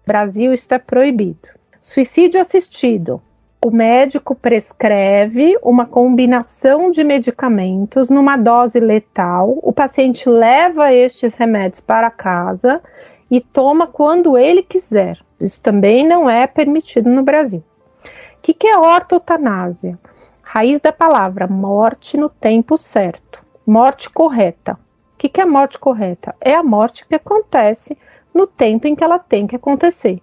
Brasil 0.05 0.53
está 0.53 0.75
é 0.75 0.79
proibido. 0.79 1.49
Suicídio 1.81 2.39
assistido. 2.39 3.19
O 3.61 3.71
médico 3.71 4.35
prescreve 4.35 5.59
uma 5.61 5.85
combinação 5.85 6.89
de 6.89 7.03
medicamentos 7.03 8.09
numa 8.09 8.37
dose 8.37 8.79
letal. 8.79 9.59
O 9.61 9.73
paciente 9.73 10.29
leva 10.29 10.93
estes 10.93 11.35
remédios 11.35 11.81
para 11.81 12.09
casa 12.09 12.81
e 13.29 13.41
toma 13.41 13.85
quando 13.85 14.37
ele 14.37 14.63
quiser. 14.63 15.19
Isso 15.41 15.59
também 15.59 16.07
não 16.07 16.29
é 16.29 16.47
permitido 16.47 17.09
no 17.09 17.21
Brasil. 17.21 17.61
O 18.01 18.41
que, 18.41 18.53
que 18.53 18.65
é 18.65 18.77
ortotanásia? 18.77 19.99
Raiz 20.41 20.79
da 20.79 20.93
palavra 20.93 21.45
morte 21.45 22.15
no 22.15 22.29
tempo 22.29 22.77
certo, 22.77 23.43
morte 23.67 24.09
correta. 24.09 24.79
O 25.15 25.17
que, 25.17 25.27
que 25.27 25.41
é 25.41 25.45
morte 25.45 25.77
correta? 25.77 26.33
É 26.39 26.55
a 26.55 26.63
morte 26.63 27.05
que 27.05 27.13
acontece 27.13 27.97
no 28.33 28.47
tempo 28.47 28.87
em 28.87 28.95
que 28.95 29.03
ela 29.03 29.19
tem 29.19 29.45
que 29.45 29.57
acontecer. 29.57 30.21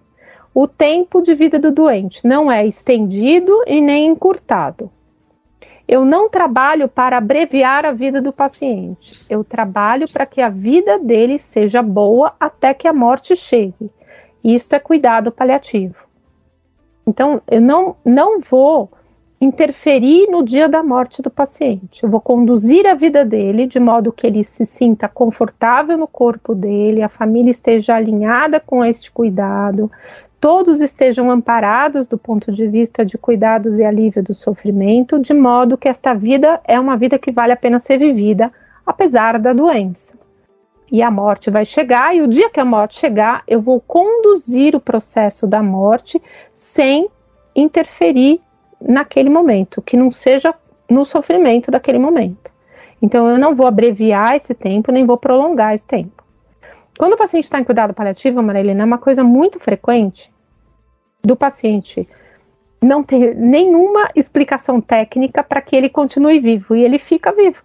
O 0.59 0.67
tempo 0.67 1.21
de 1.21 1.35
vida 1.35 1.59
do 1.59 1.71
doente 1.71 2.25
não 2.25 2.51
é 2.51 2.65
estendido 2.65 3.61
e 3.67 3.79
nem 3.79 4.07
encurtado. 4.07 4.89
Eu 5.87 6.03
não 6.03 6.27
trabalho 6.27 6.87
para 6.87 7.19
abreviar 7.19 7.85
a 7.85 7.91
vida 7.91 8.19
do 8.19 8.33
paciente. 8.33 9.23
Eu 9.29 9.43
trabalho 9.43 10.11
para 10.11 10.25
que 10.25 10.41
a 10.41 10.49
vida 10.49 10.97
dele 10.97 11.37
seja 11.37 11.83
boa 11.83 12.33
até 12.39 12.73
que 12.73 12.87
a 12.87 12.91
morte 12.91 13.35
chegue. 13.35 13.91
Isso 14.43 14.73
é 14.73 14.79
cuidado 14.79 15.31
paliativo. 15.31 16.07
Então, 17.05 17.39
eu 17.47 17.61
não, 17.61 17.95
não 18.03 18.41
vou 18.41 18.89
interferir 19.39 20.27
no 20.31 20.43
dia 20.43 20.67
da 20.67 20.81
morte 20.81 21.21
do 21.21 21.29
paciente. 21.29 22.03
Eu 22.03 22.09
vou 22.09 22.19
conduzir 22.19 22.87
a 22.87 22.95
vida 22.95 23.23
dele 23.23 23.67
de 23.67 23.79
modo 23.79 24.11
que 24.11 24.25
ele 24.25 24.43
se 24.43 24.65
sinta 24.65 25.07
confortável 25.07 25.95
no 25.95 26.07
corpo 26.07 26.55
dele, 26.55 27.03
a 27.03 27.09
família 27.09 27.51
esteja 27.51 27.95
alinhada 27.95 28.59
com 28.59 28.83
este 28.83 29.11
cuidado, 29.11 29.91
todos 30.39 30.81
estejam 30.81 31.31
amparados 31.31 32.07
do 32.07 32.17
ponto 32.17 32.51
de 32.51 32.67
vista 32.67 33.05
de 33.05 33.17
cuidados 33.17 33.79
e 33.79 33.83
alívio 33.83 34.23
do 34.23 34.33
sofrimento, 34.33 35.19
de 35.19 35.33
modo 35.33 35.77
que 35.77 35.89
esta 35.89 36.13
vida 36.13 36.61
é 36.63 36.79
uma 36.79 36.95
vida 36.95 37.17
que 37.17 37.31
vale 37.31 37.53
a 37.53 37.57
pena 37.57 37.79
ser 37.79 37.97
vivida, 37.97 38.51
apesar 38.85 39.39
da 39.39 39.53
doença. 39.53 40.13
E 40.91 41.01
a 41.01 41.11
morte 41.11 41.49
vai 41.49 41.65
chegar, 41.65 42.15
e 42.15 42.21
o 42.21 42.27
dia 42.27 42.49
que 42.49 42.59
a 42.59 42.65
morte 42.65 42.99
chegar, 42.99 43.43
eu 43.47 43.59
vou 43.59 43.81
conduzir 43.81 44.75
o 44.75 44.79
processo 44.79 45.45
da 45.45 45.61
morte 45.61 46.21
sem 46.53 47.09
interferir 47.55 48.39
naquele 48.79 49.29
momento, 49.29 49.81
que 49.81 49.97
não 49.97 50.11
seja 50.11 50.53
no 50.89 51.03
sofrimento 51.03 51.71
daquele 51.71 51.99
momento. 51.99 52.51
Então, 53.01 53.27
eu 53.27 53.37
não 53.37 53.53
vou 53.53 53.67
abreviar 53.67 54.35
esse 54.35 54.53
tempo, 54.53 54.91
nem 54.91 55.05
vou 55.05 55.17
prolongar 55.17 55.73
esse 55.73 55.85
tempo. 55.85 56.16
Quando 56.97 57.13
o 57.13 57.17
paciente 57.17 57.45
está 57.45 57.59
em 57.59 57.63
cuidado 57.63 57.93
paliativo, 57.93 58.41
Marilena, 58.41 58.83
é 58.83 58.85
uma 58.85 58.97
coisa 58.97 59.23
muito 59.23 59.59
frequente 59.59 60.31
do 61.23 61.35
paciente 61.35 62.07
não 62.81 63.03
ter 63.03 63.35
nenhuma 63.35 64.09
explicação 64.15 64.79
técnica 64.79 65.43
para 65.43 65.61
que 65.61 65.75
ele 65.75 65.89
continue 65.89 66.39
vivo 66.39 66.75
e 66.75 66.83
ele 66.83 66.99
fica 66.99 67.31
vivo. 67.31 67.57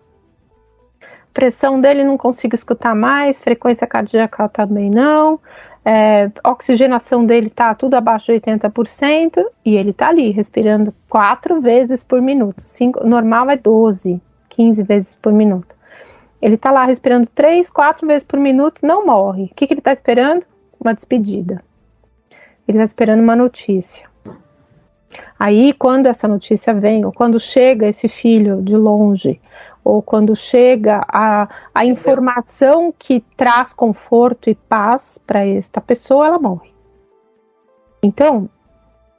Pressão 1.33 1.81
dele 1.81 2.05
não 2.05 2.19
consigo 2.19 2.55
escutar 2.55 2.95
mais, 2.95 3.41
frequência 3.41 3.87
cardíaca 3.87 4.49
também 4.49 4.91
não, 4.91 5.41
é, 5.85 6.31
oxigenação 6.45 7.25
dele 7.25 7.49
está 7.49 7.75
tudo 7.75 7.95
abaixo 7.95 8.33
de 8.33 8.41
80% 8.41 9.45
e 9.65 9.77
ele 9.77 9.91
está 9.91 10.09
ali 10.09 10.31
respirando 10.31 10.95
quatro 11.09 11.61
vezes 11.61 12.05
por 12.05 12.21
minuto. 12.21 12.61
Cinco, 12.61 13.05
normal 13.07 13.51
é 13.51 13.57
12, 13.57 14.21
15 14.51 14.83
vezes 14.83 15.15
por 15.15 15.33
minuto. 15.33 15.75
Ele 16.43 16.57
está 16.57 16.73
lá 16.73 16.85
respirando 16.85 17.29
três, 17.33 17.71
quatro 17.71 18.05
vezes 18.05 18.25
por 18.25 18.39
minuto, 18.39 18.85
não 18.85 19.07
morre. 19.07 19.45
O 19.45 19.55
que, 19.55 19.65
que 19.65 19.75
ele 19.75 19.81
está 19.81 19.93
esperando? 19.93 20.45
Uma 20.81 20.93
despedida. 20.93 21.63
Ele 22.67 22.79
está 22.79 22.85
esperando 22.85 23.23
uma 23.23 23.37
notícia. 23.37 24.11
Aí, 25.39 25.73
quando 25.73 26.07
essa 26.07 26.27
notícia 26.27 26.75
vem, 26.75 27.05
ou 27.05 27.13
quando 27.13 27.39
chega 27.39 27.87
esse 27.87 28.09
filho 28.09 28.61
de 28.61 28.77
longe, 28.77 29.41
ou 29.85 30.03
quando 30.03 30.35
chega 30.35 31.05
a, 31.09 31.49
a 31.73 31.85
informação 31.85 32.93
que 32.97 33.21
traz 33.37 33.73
conforto 33.73 34.51
e 34.51 34.55
paz 34.55 35.19
para 35.25 35.47
esta 35.47 35.81
pessoa, 35.81 36.27
ela 36.27 36.39
morre. 36.39 36.73
Então, 38.03 38.49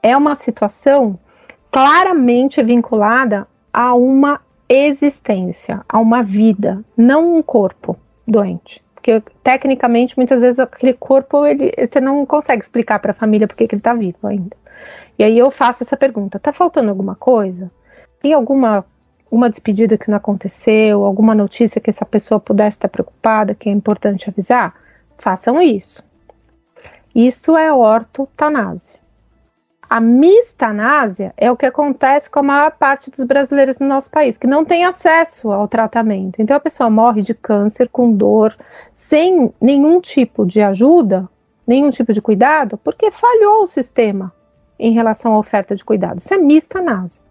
é 0.01 0.15
uma 0.15 0.36
situação 0.36 1.17
claramente 1.71 2.62
vinculada 2.62 3.47
a 3.71 3.93
uma 3.93 4.41
existência, 4.67 5.82
a 5.88 5.99
uma 5.99 6.23
vida, 6.23 6.84
não 6.95 7.38
um 7.38 7.43
corpo 7.43 7.97
doente. 8.28 8.84
Porque 8.93 9.21
tecnicamente, 9.43 10.17
muitas 10.17 10.41
vezes 10.41 10.60
aquele 10.60 10.93
corpo 10.93 11.45
ele, 11.45 11.73
você 11.78 11.99
não 11.99 12.26
consegue 12.26 12.63
explicar 12.63 12.99
para 12.99 13.12
a 13.12 13.15
família 13.15 13.47
porque 13.47 13.67
que 13.67 13.76
ele 13.76 13.80
está 13.82 13.93
vivo 13.93 14.26
ainda. 14.26 14.56
E 15.19 15.23
aí 15.23 15.38
eu 15.38 15.52
faço 15.52 15.84
essa 15.84 15.97
pergunta: 15.97 16.39
tá 16.39 16.54
faltando 16.54 16.89
alguma 16.89 17.15
coisa? 17.15 17.69
Tem 18.21 18.34
alguma 18.34 18.86
uma 19.30 19.49
despedida 19.49 19.97
que 19.97 20.12
não 20.12 20.17
aconteceu, 20.17 21.04
alguma 21.04 21.34
notícia 21.34 21.82
que 21.82 21.89
essa 21.89 22.06
pessoa 22.06 22.39
pudesse 22.39 22.78
estar 22.78 22.88
preocupada, 22.88 23.56
que 23.56 23.67
é 23.67 23.71
importante 23.71 24.30
avisar? 24.30 24.76
Façam 25.17 25.60
isso. 25.60 26.04
Isso 27.15 27.58
é 27.58 27.73
ortotanásia. 27.73 28.99
A 29.93 29.99
mistanásia 29.99 31.36
é 31.38 31.51
o 31.51 31.56
que 31.56 31.67
acontece 31.67 32.27
com 32.27 32.39
a 32.39 32.41
maior 32.41 32.71
parte 32.71 33.12
dos 33.12 33.23
brasileiros 33.25 33.77
no 33.77 33.88
nosso 33.88 34.10
país, 34.10 34.36
que 34.36 34.47
não 34.47 34.65
tem 34.65 34.84
acesso 34.84 35.51
ao 35.51 35.67
tratamento. 35.67 36.41
Então 36.41 36.58
a 36.58 36.60
pessoa 36.60 36.89
morre 36.89 37.21
de 37.21 37.36
câncer 37.36 37.88
com 37.89 38.12
dor, 38.12 38.58
sem 38.95 39.53
nenhum 39.62 40.01
tipo 40.01 40.47
de 40.47 40.63
ajuda, 40.63 41.29
nenhum 41.67 41.91
tipo 41.91 42.12
de 42.12 42.23
cuidado, 42.23 42.75
porque 42.75 43.12
falhou 43.12 43.62
o 43.62 43.67
sistema 43.67 44.34
em 44.79 44.93
relação 44.93 45.36
à 45.36 45.38
oferta 45.38 45.75
de 45.75 45.86
cuidado. 45.86 46.17
Isso 46.17 46.34
é 46.34 46.39
mistanásia. 46.39 47.21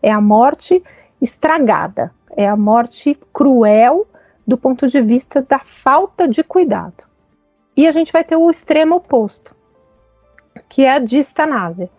É 0.00 0.12
a 0.12 0.20
morte 0.20 0.84
estragada, 1.20 2.12
é 2.36 2.46
a 2.46 2.56
morte 2.56 3.18
cruel 3.32 4.06
do 4.46 4.56
ponto 4.56 4.86
de 4.86 5.02
vista 5.02 5.42
da 5.42 5.58
falta 5.58 6.28
de 6.28 6.44
cuidado. 6.44 7.02
E 7.76 7.88
a 7.88 7.90
gente 7.90 8.12
vai 8.12 8.22
ter 8.22 8.36
o 8.36 8.48
extremo 8.52 8.94
oposto, 8.94 9.52
que 10.68 10.84
é 10.84 10.92
a 10.92 11.00
distanásia 11.00 11.90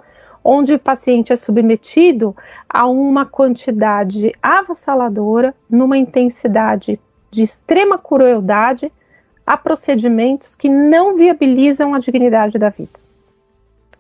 onde 0.48 0.76
o 0.76 0.80
paciente 0.80 1.34
é 1.34 1.36
submetido 1.36 2.36
a 2.70 2.86
uma 2.86 3.26
quantidade 3.26 4.32
avassaladora, 4.44 5.56
numa 5.68 5.98
intensidade 5.98 7.00
de 7.32 7.42
extrema 7.42 7.98
crueldade, 7.98 8.92
a 9.46 9.58
procedimentos 9.58 10.54
que 10.54 10.70
não 10.70 11.16
viabilizam 11.16 11.96
a 11.96 12.00
dignidade 12.00 12.60
da 12.60 12.70
vida. 12.70 13.00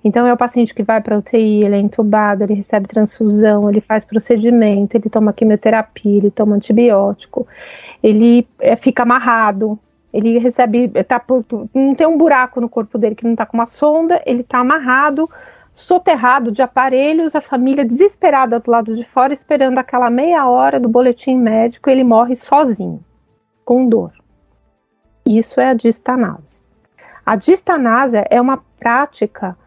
Então 0.03 0.27
é 0.27 0.34
o 0.34 0.38
paciente 0.38 0.73
que 0.73 0.84
vai 0.84 1.01
para 1.01 1.15
a 1.15 1.19
UTI, 1.19 1.63
ele 1.63 1.75
é 1.75 1.79
entubado, 1.79 2.43
ele 2.43 2.53
recebe 2.53 2.88
transfusão, 2.88 3.67
ele 3.67 3.81
faz 3.81 4.03
procedimento, 4.05 4.95
ele 4.95 5.10
toma 5.10 5.34
quimioterapia, 5.34 6.17
ele 6.17 6.29
toma 6.29 6.55
antibiótico, 6.55 7.47
ele 8.03 8.47
é, 8.60 8.75
fica 8.75 9.01
amarrado, 9.01 9.79
ele 10.13 10.38
recebe, 10.38 10.89
tá, 11.05 11.19
não 11.73 11.95
tem 11.95 12.05
um 12.05 12.19
buraco 12.19 12.62
no 12.62 12.69
corpo 12.69 12.99
dele 12.99 13.15
que 13.15 13.23
não 13.23 13.31
está 13.31 13.47
com 13.47 13.58
uma 13.58 13.65
sonda, 13.65 14.21
ele 14.27 14.41
está 14.41 14.60
amarrado 14.60 15.27
soterrado 15.76 16.52
de 16.52 16.62
aparelhos, 16.62 17.36
a 17.36 17.42
família 17.42 17.84
desesperada 17.84 18.60
do 18.60 18.72
lado 18.72 18.96
de 18.96 19.04
fora, 19.04 19.34
esperando 19.34 19.78
aquela 19.78 20.10
meia 20.10 20.48
hora 20.48 20.80
do 20.80 20.88
boletim 20.88 21.38
médico, 21.38 21.90
ele 21.90 22.04
morre 22.04 22.36
sozinho, 22.36 23.04
com 23.66 23.88
dor. 23.88 24.14
Isso 25.26 25.60
é 25.60 25.70
a 25.70 25.74
distanásia. 25.74 26.62
A 27.26 27.36
distanásia 27.36 28.26
é 28.30 28.40
uma 28.40 28.64
prática 28.80 29.58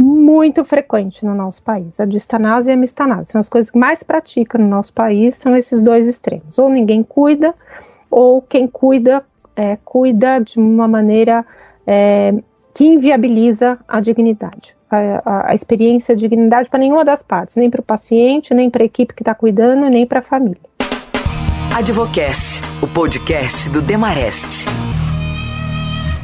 muito 0.00 0.64
frequente 0.64 1.24
no 1.24 1.34
nosso 1.34 1.62
país. 1.62 1.98
A 1.98 2.04
distanásia 2.04 2.72
e 2.72 2.74
a 2.74 2.76
mistanásia 2.76 3.26
são 3.26 3.40
as 3.40 3.48
coisas 3.48 3.70
que 3.70 3.78
mais 3.78 4.02
praticam 4.02 4.60
no 4.60 4.68
nosso 4.68 4.92
país, 4.92 5.34
são 5.34 5.56
esses 5.56 5.82
dois 5.82 6.06
extremos. 6.06 6.58
Ou 6.58 6.68
ninguém 6.68 7.02
cuida, 7.02 7.54
ou 8.10 8.40
quem 8.40 8.68
cuida, 8.68 9.24
é, 9.56 9.76
cuida 9.84 10.38
de 10.40 10.58
uma 10.58 10.86
maneira 10.86 11.44
é, 11.86 12.34
que 12.74 12.84
inviabiliza 12.84 13.78
a 13.86 14.00
dignidade 14.00 14.74
a, 14.90 15.50
a 15.50 15.54
experiência 15.54 16.14
de 16.14 16.28
dignidade 16.28 16.68
para 16.68 16.78
nenhuma 16.78 17.04
das 17.04 17.22
partes, 17.22 17.56
nem 17.56 17.68
para 17.68 17.80
o 17.80 17.84
paciente, 17.84 18.54
nem 18.54 18.70
para 18.70 18.82
a 18.82 18.86
equipe 18.86 19.14
que 19.14 19.22
está 19.22 19.34
cuidando, 19.34 19.88
nem 19.88 20.06
para 20.06 20.20
a 20.20 20.22
família. 20.22 20.60
Advocast, 21.74 22.62
o 22.80 22.86
podcast 22.86 23.68
do 23.70 23.82
Demarest. 23.82 24.66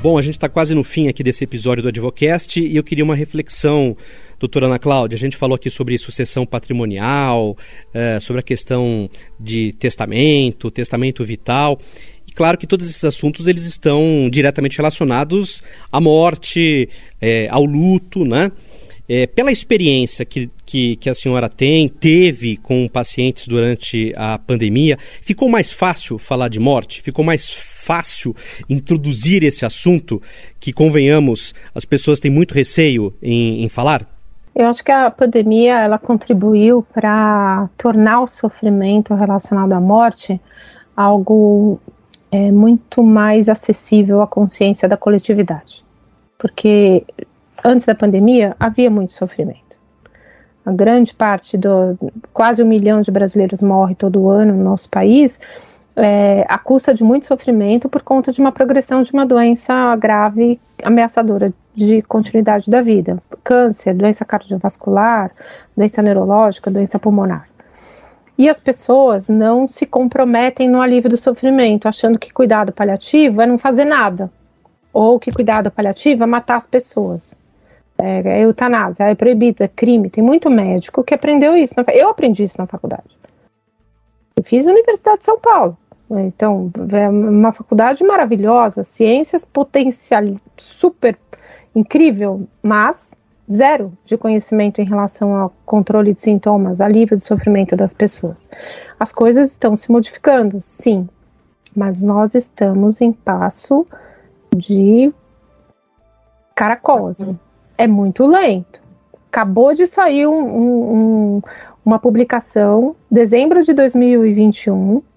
Bom, 0.02 0.16
a 0.16 0.22
gente 0.22 0.36
está 0.36 0.48
quase 0.48 0.74
no 0.74 0.82
fim 0.82 1.08
aqui 1.08 1.22
desse 1.22 1.44
episódio 1.44 1.82
do 1.82 1.88
Advocast 1.90 2.58
e 2.58 2.74
eu 2.74 2.82
queria 2.82 3.04
uma 3.04 3.14
reflexão, 3.14 3.94
doutora 4.38 4.66
Ana 4.66 4.78
Cláudia. 4.78 5.16
A 5.16 5.18
gente 5.18 5.36
falou 5.36 5.56
aqui 5.56 5.68
sobre 5.68 5.98
sucessão 5.98 6.46
patrimonial, 6.46 7.54
é, 7.92 8.18
sobre 8.18 8.40
a 8.40 8.42
questão 8.42 9.10
de 9.38 9.72
testamento, 9.72 10.70
testamento 10.70 11.22
vital. 11.22 11.76
E 12.30 12.32
claro 12.32 12.56
que 12.56 12.64
todos 12.64 12.88
esses 12.88 13.02
assuntos 13.04 13.48
eles 13.48 13.66
estão 13.66 14.28
diretamente 14.30 14.76
relacionados 14.76 15.64
à 15.90 16.00
morte, 16.00 16.88
é, 17.20 17.48
ao 17.50 17.64
luto, 17.64 18.24
né? 18.24 18.52
É, 19.08 19.26
pela 19.26 19.50
experiência 19.50 20.24
que, 20.24 20.48
que, 20.64 20.94
que, 20.94 21.10
a 21.10 21.14
senhora 21.14 21.48
tem, 21.48 21.88
teve 21.88 22.56
com 22.56 22.86
pacientes 22.86 23.48
durante 23.48 24.12
a 24.16 24.38
pandemia, 24.38 24.96
ficou 25.22 25.48
mais 25.48 25.72
fácil 25.72 26.16
falar 26.16 26.46
de 26.46 26.60
morte? 26.60 27.02
Ficou 27.02 27.24
mais 27.24 27.52
fácil 27.52 28.32
introduzir 28.68 29.42
esse 29.42 29.66
assunto 29.66 30.22
que, 30.60 30.72
convenhamos, 30.72 31.52
as 31.74 31.84
pessoas 31.84 32.20
têm 32.20 32.30
muito 32.30 32.54
receio 32.54 33.12
em, 33.20 33.64
em 33.64 33.68
falar? 33.68 34.06
Eu 34.54 34.68
acho 34.68 34.84
que 34.84 34.92
a 34.92 35.10
pandemia 35.10 35.80
ela 35.80 35.98
contribuiu 35.98 36.86
para 36.94 37.68
tornar 37.76 38.20
o 38.20 38.28
sofrimento 38.28 39.14
relacionado 39.14 39.72
à 39.72 39.80
morte 39.80 40.40
algo 40.96 41.80
é 42.30 42.50
muito 42.50 43.02
mais 43.02 43.48
acessível 43.48 44.20
à 44.20 44.26
consciência 44.26 44.88
da 44.88 44.96
coletividade. 44.96 45.84
Porque 46.38 47.04
antes 47.64 47.86
da 47.86 47.94
pandemia 47.94 48.54
havia 48.58 48.90
muito 48.90 49.12
sofrimento. 49.12 49.60
A 50.64 50.72
grande 50.72 51.14
parte 51.14 51.56
do 51.56 51.98
quase 52.32 52.62
um 52.62 52.66
milhão 52.66 53.00
de 53.02 53.10
brasileiros 53.10 53.60
morre 53.60 53.94
todo 53.94 54.28
ano 54.28 54.54
no 54.54 54.62
nosso 54.62 54.88
país 54.88 55.40
é, 55.96 56.44
à 56.48 56.58
custa 56.58 56.94
de 56.94 57.02
muito 57.02 57.26
sofrimento 57.26 57.88
por 57.88 58.02
conta 58.02 58.32
de 58.32 58.40
uma 58.40 58.52
progressão 58.52 59.02
de 59.02 59.12
uma 59.12 59.26
doença 59.26 59.94
grave 59.96 60.60
ameaçadora 60.82 61.52
de 61.74 62.02
continuidade 62.02 62.70
da 62.70 62.82
vida, 62.82 63.22
câncer, 63.44 63.94
doença 63.94 64.24
cardiovascular, 64.24 65.30
doença 65.76 66.02
neurológica, 66.02 66.70
doença 66.70 66.98
pulmonar. 66.98 67.48
E 68.40 68.48
as 68.48 68.58
pessoas 68.58 69.28
não 69.28 69.68
se 69.68 69.84
comprometem 69.84 70.66
no 70.66 70.80
alívio 70.80 71.10
do 71.10 71.16
sofrimento, 71.18 71.86
achando 71.86 72.18
que 72.18 72.32
cuidado 72.32 72.72
paliativo 72.72 73.42
é 73.42 73.46
não 73.46 73.58
fazer 73.58 73.84
nada. 73.84 74.32
Ou 74.94 75.20
que 75.20 75.30
cuidado 75.30 75.70
paliativo 75.70 76.22
é 76.22 76.26
matar 76.26 76.56
as 76.56 76.66
pessoas. 76.66 77.34
É, 77.98 78.38
é 78.38 78.44
eutanásia, 78.44 79.04
é 79.04 79.14
proibido, 79.14 79.62
é 79.62 79.68
crime. 79.68 80.08
Tem 80.08 80.24
muito 80.24 80.48
médico 80.48 81.04
que 81.04 81.12
aprendeu 81.12 81.54
isso. 81.54 81.74
Eu 81.92 82.08
aprendi 82.08 82.44
isso 82.44 82.54
na 82.56 82.66
faculdade. 82.66 83.14
Eu 84.34 84.42
fiz 84.42 84.66
a 84.66 84.70
Universidade 84.70 85.18
de 85.18 85.26
São 85.26 85.38
Paulo. 85.38 85.76
Então, 86.10 86.72
é 86.92 87.10
uma 87.10 87.52
faculdade 87.52 88.02
maravilhosa, 88.02 88.84
ciências 88.84 89.44
potencial 89.44 90.24
super 90.56 91.14
incrível, 91.76 92.48
mas 92.62 93.09
zero 93.52 93.92
de 94.04 94.16
conhecimento 94.16 94.80
em 94.80 94.84
relação 94.84 95.34
ao 95.34 95.52
controle 95.66 96.14
de 96.14 96.20
sintomas, 96.20 96.80
alívio 96.80 97.16
do 97.16 97.22
sofrimento 97.22 97.76
das 97.76 97.92
pessoas. 97.92 98.48
As 98.98 99.10
coisas 99.12 99.50
estão 99.50 99.76
se 99.76 99.90
modificando, 99.90 100.60
sim, 100.60 101.08
mas 101.74 102.02
nós 102.02 102.34
estamos 102.34 103.00
em 103.00 103.12
passo 103.12 103.84
de 104.54 105.12
caracol. 106.54 107.12
É 107.76 107.86
muito 107.86 108.26
lento. 108.26 108.80
Acabou 109.28 109.74
de 109.74 109.86
sair 109.86 110.26
um, 110.26 111.36
um, 111.36 111.42
uma 111.84 111.98
publicação, 111.98 112.94
dezembro 113.10 113.64
de 113.64 113.72
2021, 113.72 115.00
que 115.00 115.09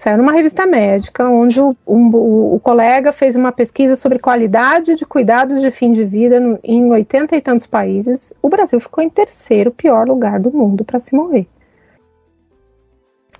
saiu 0.00 0.16
numa 0.16 0.32
revista 0.32 0.64
médica, 0.64 1.28
onde 1.28 1.60
o, 1.60 1.76
um, 1.86 2.54
o, 2.54 2.60
colega 2.60 3.12
fez 3.12 3.36
uma 3.36 3.52
pesquisa 3.52 3.96
sobre 3.96 4.18
qualidade 4.18 4.94
de 4.94 5.04
cuidados 5.04 5.60
de 5.60 5.70
fim 5.70 5.92
de 5.92 6.06
vida 6.06 6.40
no, 6.40 6.58
em 6.64 6.90
80 6.90 7.36
e 7.36 7.40
tantos 7.42 7.66
países. 7.66 8.32
O 8.40 8.48
Brasil 8.48 8.80
ficou 8.80 9.04
em 9.04 9.10
terceiro 9.10 9.70
pior 9.70 10.08
lugar 10.08 10.40
do 10.40 10.50
mundo 10.50 10.86
para 10.86 10.98
se 10.98 11.14
morrer. 11.14 11.46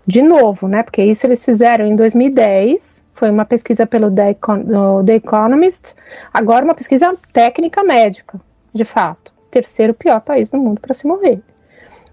De 0.06 0.20
novo, 0.20 0.68
né? 0.68 0.82
Porque 0.82 1.02
isso 1.02 1.26
eles 1.26 1.42
fizeram 1.42 1.86
em 1.86 1.96
2010. 1.96 3.02
Foi 3.14 3.30
uma 3.30 3.46
pesquisa 3.46 3.86
pelo 3.86 4.10
The, 4.10 4.30
Econ 4.32 4.62
The 5.06 5.14
Economist. 5.14 5.94
Agora, 6.30 6.62
uma 6.62 6.74
pesquisa 6.74 7.16
técnica 7.32 7.82
médica, 7.82 8.38
de 8.74 8.84
fato. 8.84 9.32
Terceiro 9.50 9.94
pior 9.94 10.20
país 10.20 10.50
do 10.50 10.58
mundo 10.58 10.78
para 10.78 10.92
se 10.92 11.06
morrer. 11.06 11.40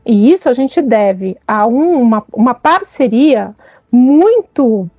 E 0.06 0.32
isso 0.32 0.48
a 0.48 0.54
gente 0.54 0.82
deve 0.82 1.38
a 1.46 1.68
um, 1.68 2.02
uma, 2.02 2.24
uma 2.32 2.54
parceria 2.54 3.54
muito 3.98 4.90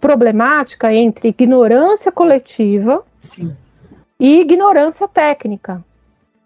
problemática 0.00 0.92
entre 0.92 1.28
ignorância 1.28 2.10
coletiva 2.10 3.04
Sim. 3.20 3.54
e 4.18 4.40
ignorância 4.40 5.06
técnica. 5.06 5.84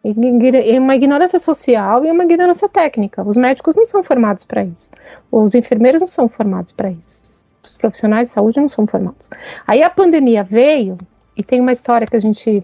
Uma 0.04 0.94
ignorância 0.94 1.38
social 1.38 2.04
e 2.04 2.10
uma 2.10 2.24
ignorância 2.24 2.68
técnica. 2.68 3.22
Os 3.22 3.36
médicos 3.36 3.74
não 3.74 3.86
são 3.86 4.02
formados 4.02 4.44
para 4.44 4.62
isso. 4.62 4.90
Os 5.32 5.54
enfermeiros 5.54 6.00
não 6.00 6.06
são 6.06 6.28
formados 6.28 6.72
para 6.72 6.90
isso. 6.90 7.22
Os 7.62 7.70
profissionais 7.70 8.28
de 8.28 8.34
saúde 8.34 8.60
não 8.60 8.68
são 8.68 8.86
formados. 8.86 9.30
Aí 9.66 9.82
a 9.82 9.88
pandemia 9.88 10.44
veio, 10.44 10.98
e 11.34 11.42
tem 11.42 11.58
uma 11.58 11.72
história 11.72 12.06
que 12.06 12.16
a 12.16 12.20
gente 12.20 12.62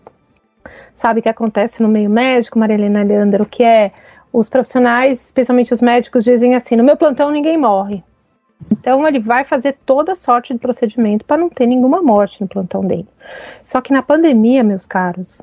sabe 0.92 1.22
que 1.22 1.30
acontece 1.30 1.82
no 1.82 1.88
meio 1.88 2.10
médico, 2.10 2.58
Maria 2.58 2.74
Helena 2.74 3.02
Leandro, 3.02 3.46
que 3.46 3.62
é 3.62 3.92
os 4.30 4.50
profissionais, 4.50 5.24
especialmente 5.24 5.72
os 5.72 5.80
médicos, 5.80 6.24
dizem 6.24 6.54
assim: 6.54 6.76
no 6.76 6.84
meu 6.84 6.96
plantão 6.96 7.30
ninguém 7.30 7.56
morre. 7.56 8.04
Então 8.70 9.06
ele 9.06 9.18
vai 9.18 9.44
fazer 9.44 9.76
toda 9.84 10.16
sorte 10.16 10.52
de 10.52 10.58
procedimento 10.58 11.24
para 11.24 11.36
não 11.36 11.48
ter 11.48 11.66
nenhuma 11.66 12.02
morte 12.02 12.40
no 12.40 12.48
plantão 12.48 12.84
dele. 12.84 13.08
Só 13.62 13.80
que 13.80 13.92
na 13.92 14.02
pandemia, 14.02 14.62
meus 14.62 14.86
caros, 14.86 15.40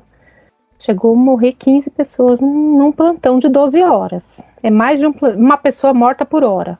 chegou 0.78 1.14
a 1.14 1.16
morrer 1.16 1.52
15 1.52 1.90
pessoas 1.90 2.40
num, 2.40 2.92
plantão 2.92 3.38
de 3.38 3.48
12 3.48 3.82
horas. 3.82 4.40
É 4.62 4.70
mais 4.70 5.00
de 5.00 5.06
um, 5.06 5.14
uma 5.36 5.56
pessoa 5.56 5.94
morta 5.94 6.24
por 6.24 6.44
hora. 6.44 6.78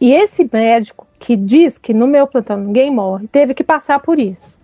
E 0.00 0.12
esse 0.12 0.48
médico 0.52 1.06
que 1.18 1.36
diz 1.36 1.78
que 1.78 1.94
no 1.94 2.06
meu 2.06 2.26
plantão 2.26 2.58
ninguém 2.58 2.90
morre, 2.90 3.26
teve 3.28 3.54
que 3.54 3.64
passar 3.64 4.00
por 4.00 4.18
isso. 4.18 4.58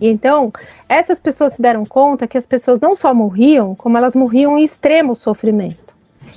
Então, 0.00 0.50
essas 0.88 1.20
pessoas 1.20 1.52
se 1.52 1.62
deram 1.62 1.84
conta 1.84 2.26
que 2.26 2.38
as 2.38 2.46
pessoas 2.46 2.80
não 2.80 2.96
só 2.96 3.12
morriam, 3.12 3.74
como 3.74 3.98
elas 3.98 4.16
morriam 4.16 4.56
em 4.56 4.64
extremo 4.64 5.14
sofrimento. 5.14 5.89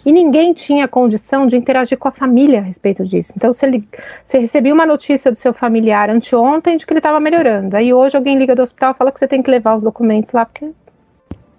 E 0.06 0.12
ninguém 0.12 0.54
tinha 0.54 0.88
condição 0.88 1.48
de 1.48 1.58
interagir 1.58 1.98
com 1.98 2.08
a 2.08 2.12
família 2.12 2.60
a 2.60 2.64
respeito 2.64 3.06
disso. 3.06 3.34
Então, 3.36 3.52
ele, 3.62 3.88
você 4.26 4.40
recebia 4.40 4.74
uma 4.74 4.86
notícia 4.86 5.32
do 5.32 5.38
seu 5.38 5.54
familiar 5.54 6.10
anteontem 6.10 6.78
de 6.78 6.86
que 6.86 6.94
ele 6.94 7.00
estava 7.00 7.20
melhorando, 7.20 7.76
aí 7.76 7.94
hoje 7.94 8.18
alguém 8.18 8.38
liga 8.38 8.56
do 8.56 8.62
hospital 8.62 8.92
e 8.92 8.96
fala 8.96 9.12
que 9.12 9.20
você 9.20 9.28
tem 9.28 9.42
que 9.42 9.52
levar 9.52 9.76
os 9.76 9.84
documentos 9.84 10.32
lá 10.32 10.46
porque 10.46 10.72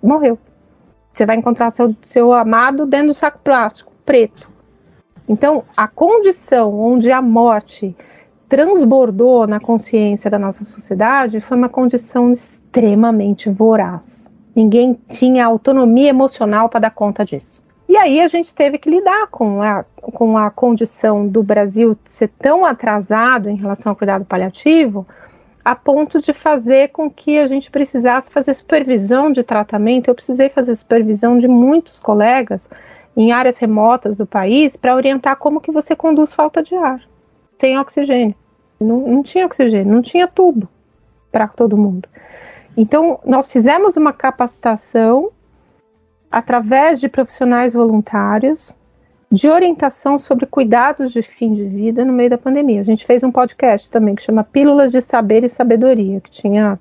morreu. 0.02 0.38
Você 1.12 1.24
vai 1.24 1.36
encontrar 1.36 1.70
seu, 1.70 1.94
seu 2.02 2.32
amado 2.32 2.86
dentro 2.86 3.08
do 3.08 3.14
saco 3.14 3.38
plástico 3.38 3.92
preto. 4.04 4.50
Então, 5.28 5.64
a 5.76 5.88
condição 5.88 6.78
onde 6.78 7.10
a 7.10 7.22
morte 7.22 7.96
transbordou 8.48 9.46
na 9.46 9.58
consciência 9.58 10.30
da 10.30 10.38
nossa 10.38 10.64
sociedade 10.64 11.40
foi 11.40 11.56
uma 11.56 11.68
condição 11.68 12.30
extremamente 12.32 13.48
voraz. 13.48 14.28
Ninguém 14.54 14.98
tinha 15.08 15.46
autonomia 15.46 16.10
emocional 16.10 16.68
para 16.68 16.80
dar 16.80 16.90
conta 16.90 17.24
disso. 17.24 17.62
E 17.94 17.96
aí 17.96 18.20
a 18.20 18.26
gente 18.26 18.52
teve 18.52 18.76
que 18.76 18.90
lidar 18.90 19.28
com 19.28 19.62
a, 19.62 19.84
com 20.02 20.36
a 20.36 20.50
condição 20.50 21.28
do 21.28 21.44
Brasil 21.44 21.96
ser 22.08 22.26
tão 22.26 22.64
atrasado 22.64 23.48
em 23.48 23.54
relação 23.54 23.90
ao 23.90 23.96
cuidado 23.96 24.24
paliativo, 24.24 25.06
a 25.64 25.76
ponto 25.76 26.20
de 26.20 26.32
fazer 26.32 26.88
com 26.88 27.08
que 27.08 27.38
a 27.38 27.46
gente 27.46 27.70
precisasse 27.70 28.32
fazer 28.32 28.52
supervisão 28.54 29.30
de 29.30 29.44
tratamento. 29.44 30.08
Eu 30.08 30.14
precisei 30.16 30.48
fazer 30.48 30.74
supervisão 30.74 31.38
de 31.38 31.46
muitos 31.46 32.00
colegas 32.00 32.68
em 33.16 33.30
áreas 33.30 33.58
remotas 33.58 34.16
do 34.16 34.26
país 34.26 34.74
para 34.74 34.96
orientar 34.96 35.36
como 35.36 35.60
que 35.60 35.70
você 35.70 35.94
conduz 35.94 36.32
falta 36.32 36.64
de 36.64 36.74
ar, 36.74 37.00
sem 37.60 37.78
oxigênio. 37.78 38.34
Não, 38.80 39.06
não 39.06 39.22
tinha 39.22 39.46
oxigênio, 39.46 39.94
não 39.94 40.02
tinha 40.02 40.26
tubo 40.26 40.68
para 41.30 41.46
todo 41.46 41.78
mundo. 41.78 42.08
Então, 42.76 43.20
nós 43.24 43.46
fizemos 43.46 43.96
uma 43.96 44.12
capacitação 44.12 45.30
através 46.34 46.98
de 46.98 47.08
profissionais 47.08 47.74
voluntários 47.74 48.74
de 49.30 49.48
orientação 49.48 50.18
sobre 50.18 50.46
cuidados 50.46 51.12
de 51.12 51.22
fim 51.22 51.54
de 51.54 51.62
vida 51.64 52.04
no 52.04 52.12
meio 52.12 52.28
da 52.28 52.36
pandemia. 52.36 52.80
A 52.80 52.84
gente 52.84 53.06
fez 53.06 53.22
um 53.22 53.30
podcast 53.30 53.88
também 53.88 54.16
que 54.16 54.22
chama 54.22 54.42
Pílulas 54.42 54.90
de 54.90 55.00
Saber 55.00 55.44
e 55.44 55.48
Sabedoria, 55.48 56.20
que 56.20 56.32
tinha 56.32 56.76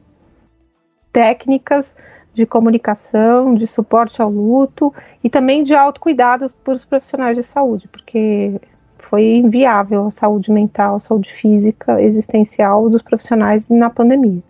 técnicas 1.12 1.96
de 2.34 2.48
comunicação, 2.48 3.54
de 3.54 3.68
suporte 3.68 4.20
ao 4.20 4.32
luto 4.32 4.92
e 5.24 5.30
também 5.30 5.64
de 5.64 5.76
autocuidado 5.76 6.50
para 6.64 6.74
os 6.74 6.84
profissionais 6.84 7.38
de 7.38 7.44
saúde, 7.44 7.88
porque 7.88 8.60
foi 8.98 9.36
inviável 9.36 10.08
a 10.08 10.12
saúde 10.12 10.52
mental, 10.52 10.96
a 10.96 11.00
saúde 11.00 11.32
física, 11.32 12.02
existencial 12.02 12.90
dos 12.90 13.04
profissionais 13.04 13.70
na 13.70 13.92
pandemia. 13.92 14.42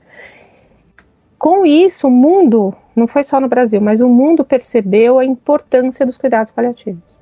Com 1.43 1.65
isso, 1.65 2.08
o 2.08 2.10
mundo, 2.10 2.73
não 2.95 3.06
foi 3.06 3.21
só 3.21 3.38
no 3.38 3.49
Brasil, 3.49 3.82
mas 3.82 3.99
o 3.99 4.08
mundo 4.08 4.45
percebeu 4.45 5.19
a 5.19 5.25
importância 5.25 6.06
dos 6.06 6.17
cuidados 6.17 6.53
paliativos. 6.53 7.19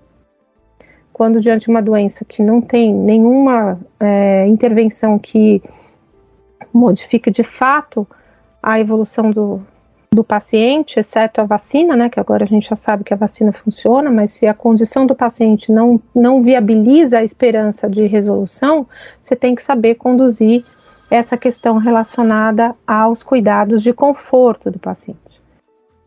Quando 1.11 1.39
diante 1.39 1.63
de 1.63 1.71
uma 1.71 1.81
doença 1.81 2.23
que 2.23 2.43
não 2.43 2.61
tem 2.61 2.93
nenhuma 2.93 3.79
é, 3.99 4.45
intervenção 4.45 5.17
que 5.17 5.59
modifique 6.71 7.31
de 7.31 7.43
fato 7.43 8.07
a 8.61 8.79
evolução 8.79 9.31
do, 9.31 9.59
do 10.13 10.23
paciente, 10.23 10.99
exceto 10.99 11.41
a 11.41 11.45
vacina, 11.45 11.97
né, 11.97 12.07
que 12.07 12.19
agora 12.19 12.43
a 12.43 12.47
gente 12.47 12.69
já 12.69 12.75
sabe 12.75 13.03
que 13.03 13.15
a 13.15 13.17
vacina 13.17 13.51
funciona, 13.51 14.11
mas 14.11 14.29
se 14.29 14.45
a 14.45 14.53
condição 14.53 15.07
do 15.07 15.15
paciente 15.15 15.71
não, 15.71 15.99
não 16.13 16.43
viabiliza 16.43 17.17
a 17.17 17.23
esperança 17.23 17.89
de 17.89 18.05
resolução, 18.05 18.85
você 19.19 19.35
tem 19.35 19.55
que 19.55 19.63
saber 19.63 19.95
conduzir 19.95 20.63
essa 21.11 21.35
questão 21.35 21.77
relacionada 21.77 22.73
aos 22.87 23.21
cuidados 23.21 23.83
de 23.83 23.91
conforto 23.91 24.71
do 24.71 24.79
paciente. 24.79 25.19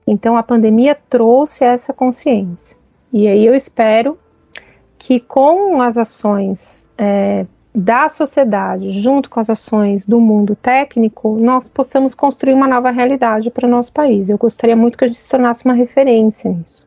Então 0.07 0.35
a 0.35 0.43
pandemia 0.43 0.97
trouxe 1.09 1.63
essa 1.63 1.93
consciência. 1.93 2.77
E 3.13 3.29
aí 3.29 3.45
eu 3.45 3.55
espero 3.55 4.19
que 4.99 5.21
com 5.21 5.83
as 5.83 5.99
ações 5.99 6.87
é, 6.97 7.45
da 7.75 8.09
sociedade, 8.09 9.03
junto 9.03 9.29
com 9.29 9.41
as 9.41 9.51
ações 9.51 10.07
do 10.07 10.19
mundo 10.19 10.57
técnico, 10.57 11.37
nós 11.39 11.69
possamos 11.69 12.15
construir 12.15 12.55
uma 12.55 12.67
nova 12.67 12.91
realidade 12.91 13.51
para 13.51 13.67
o 13.67 13.71
nosso 13.71 13.93
país. 13.93 14.29
Eu 14.29 14.39
gostaria 14.39 14.75
muito 14.75 14.97
que 14.97 15.05
a 15.05 15.09
gente 15.09 15.21
se 15.21 15.29
tornasse 15.29 15.65
uma 15.65 15.75
referência 15.75 16.51
nisso. 16.51 16.85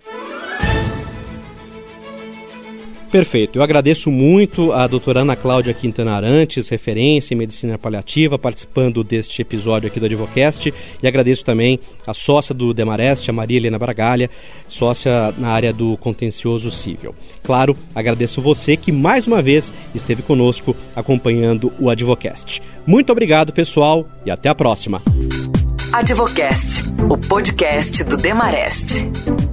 Perfeito. 3.11 3.57
Eu 3.57 3.63
agradeço 3.63 4.11
muito 4.11 4.73
a 4.73 4.85
doutora 4.85 5.21
Ana 5.21 5.35
Cláudia 5.35 5.73
Quintana 5.73 6.13
Arantes, 6.13 6.67
referência 6.69 7.33
em 7.33 7.37
medicina 7.37 7.77
paliativa, 7.77 8.37
participando 8.37 9.03
deste 9.03 9.41
episódio 9.41 9.87
aqui 9.87 9.99
do 9.99 10.05
Advocast. 10.05 10.73
E 11.01 11.07
agradeço 11.07 11.43
também 11.43 11.79
a 12.05 12.13
sócia 12.13 12.53
do 12.53 12.73
Demarest, 12.73 13.29
a 13.29 13.33
Maria 13.33 13.57
Helena 13.57 13.79
Bragalha, 13.79 14.29
sócia 14.67 15.33
na 15.37 15.49
área 15.49 15.71
do 15.71 15.95
contencioso 15.97 16.69
civil. 16.69 17.15
Claro, 17.43 17.77
agradeço 17.95 18.41
você 18.41 18.75
que 18.75 18.91
mais 18.91 19.25
uma 19.25 19.41
vez 19.41 19.71
esteve 19.95 20.21
conosco 20.21 20.75
acompanhando 20.95 21.71
o 21.79 21.89
Advocast. 21.89 22.61
Muito 22.85 23.11
obrigado, 23.11 23.53
pessoal, 23.53 24.05
e 24.25 24.31
até 24.31 24.49
a 24.49 24.55
próxima. 24.55 25.01
Advocast, 25.93 26.83
o 27.09 27.17
podcast 27.17 28.03
do 28.03 28.17
Demarest. 28.17 29.46